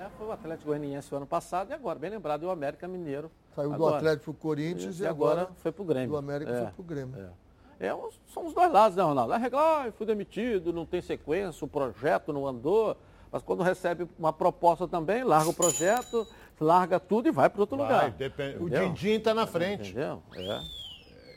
[0.00, 3.30] É, foi o Atlético Goianiense o ano passado e agora, bem lembrado, o América Mineiro.
[3.54, 3.92] Saiu agora.
[3.92, 6.08] do Atlético pro Corinthians e, e agora, agora foi pro Grêmio.
[6.10, 7.18] Do América é, foi pro Grêmio.
[7.18, 7.46] É.
[7.78, 7.94] É,
[8.32, 9.34] são os dois lados, né, Ronaldo?
[9.34, 12.96] É regular, fui demitido, não tem sequência, o projeto não andou.
[13.30, 16.26] Mas quando recebe uma proposta também, larga o projeto,
[16.60, 18.10] larga tudo e vai para outro Vai, lugar.
[18.10, 18.68] depende- O?
[18.70, 19.90] Dindim está na frente.
[19.90, 20.22] Entendeu?
[20.34, 20.60] É.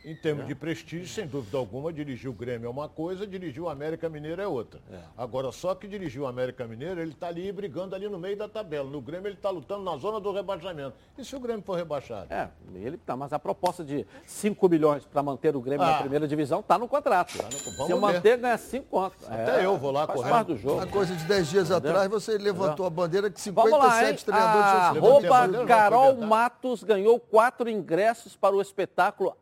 [0.05, 3.69] Em termos de prestígio, sem dúvida alguma, dirigir o Grêmio é uma coisa, dirigir o
[3.69, 4.79] América Mineiro é outra.
[5.17, 8.47] Agora, só que dirigir o América Mineiro, ele está ali brigando ali no meio da
[8.47, 8.89] tabela.
[8.89, 10.93] No Grêmio, ele está lutando na zona do rebaixamento.
[11.17, 12.33] E se o Grêmio for rebaixado?
[12.33, 16.01] É, ele tá, mas a proposta de 5 milhões para manter o Grêmio na Ah.
[16.01, 17.31] primeira divisão está no contrato.
[17.33, 19.29] Se vamos eu manter, ganha 5 contos.
[19.29, 20.31] Até eu vou lá correndo.
[20.31, 20.75] parte do jogo.
[20.75, 21.91] Uma coisa de 10 dias Entendeu?
[21.91, 24.17] atrás, você levantou a bandeira que Vamos lá, hein?
[24.17, 25.65] 57 treinadores já foram Arroba.
[25.65, 29.35] Carol Matos ganhou quatro ingressos para o espetáculo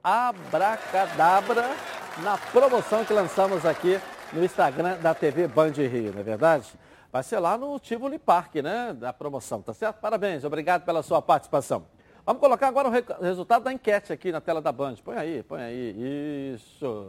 [0.48, 1.76] Abracadabra
[2.24, 4.00] na promoção que lançamos aqui
[4.32, 6.68] no Instagram da TV Band Rio, não é verdade?
[7.12, 8.96] Vai ser lá no Tivoli Park, né?
[8.98, 9.98] Da promoção, tá certo?
[10.00, 11.86] Parabéns, obrigado pela sua participação.
[12.26, 14.96] Vamos colocar agora o re- resultado da enquete aqui na tela da Band.
[15.04, 16.54] Põe aí, põe aí.
[16.56, 17.08] Isso.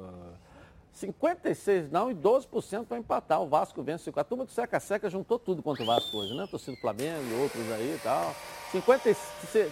[0.99, 3.41] 56 não e 12% para empatar.
[3.41, 4.13] O Vasco vence.
[4.15, 6.47] A turma do Seca Seca juntou tudo contra o Vasco hoje, né?
[6.51, 8.35] Torcida do Flamengo e outros aí e tal.
[8.73, 9.17] 50,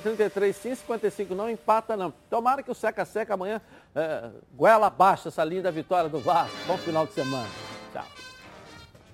[0.02, 2.12] 33 sim, 55 não, empata não.
[2.30, 3.60] Tomara que o Seca Seca amanhã
[3.94, 6.56] é, goela abaixo essa linda vitória do Vasco.
[6.66, 7.75] Bom final de semana.